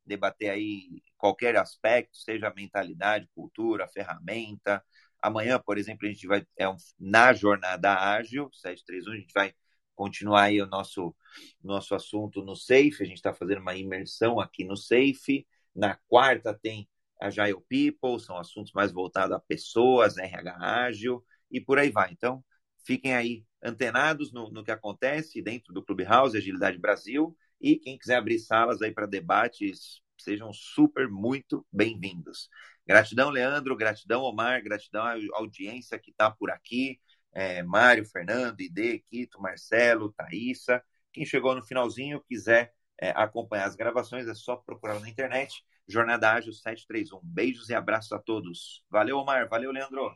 [0.06, 4.84] debater aí qualquer aspecto, seja mentalidade, cultura, ferramenta.
[5.20, 9.56] Amanhã, por exemplo, a gente vai, é um, na Jornada Ágil, 731, a gente vai
[9.96, 11.16] continuar aí o nosso,
[11.64, 15.48] nosso assunto no Safe, a gente está fazendo uma imersão aqui no Safe.
[15.76, 16.88] Na quarta tem
[17.20, 22.12] Agile People, são assuntos mais voltados a pessoas, RH ágil e por aí vai.
[22.12, 22.44] Então,
[22.86, 28.16] fiquem aí antenados no, no que acontece dentro do Clubhouse Agilidade Brasil e quem quiser
[28.16, 32.50] abrir salas aí para debates, sejam super muito bem-vindos.
[32.86, 37.00] Gratidão, Leandro, gratidão, Omar, gratidão à audiência que está por aqui,
[37.34, 40.84] é, Mário, Fernando, Ide, Quito, Marcelo, Thaísa.
[41.12, 46.32] Quem chegou no finalzinho, quiser é, acompanhar as gravações, é só procurar na internet Jornada
[46.34, 47.22] Ágil 731.
[47.24, 48.84] Beijos e abraços a todos.
[48.90, 49.48] Valeu, Omar.
[49.48, 50.16] Valeu, Leandro.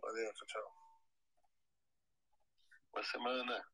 [0.00, 0.72] Valeu, tchau, tchau.
[2.92, 3.71] Boa semana.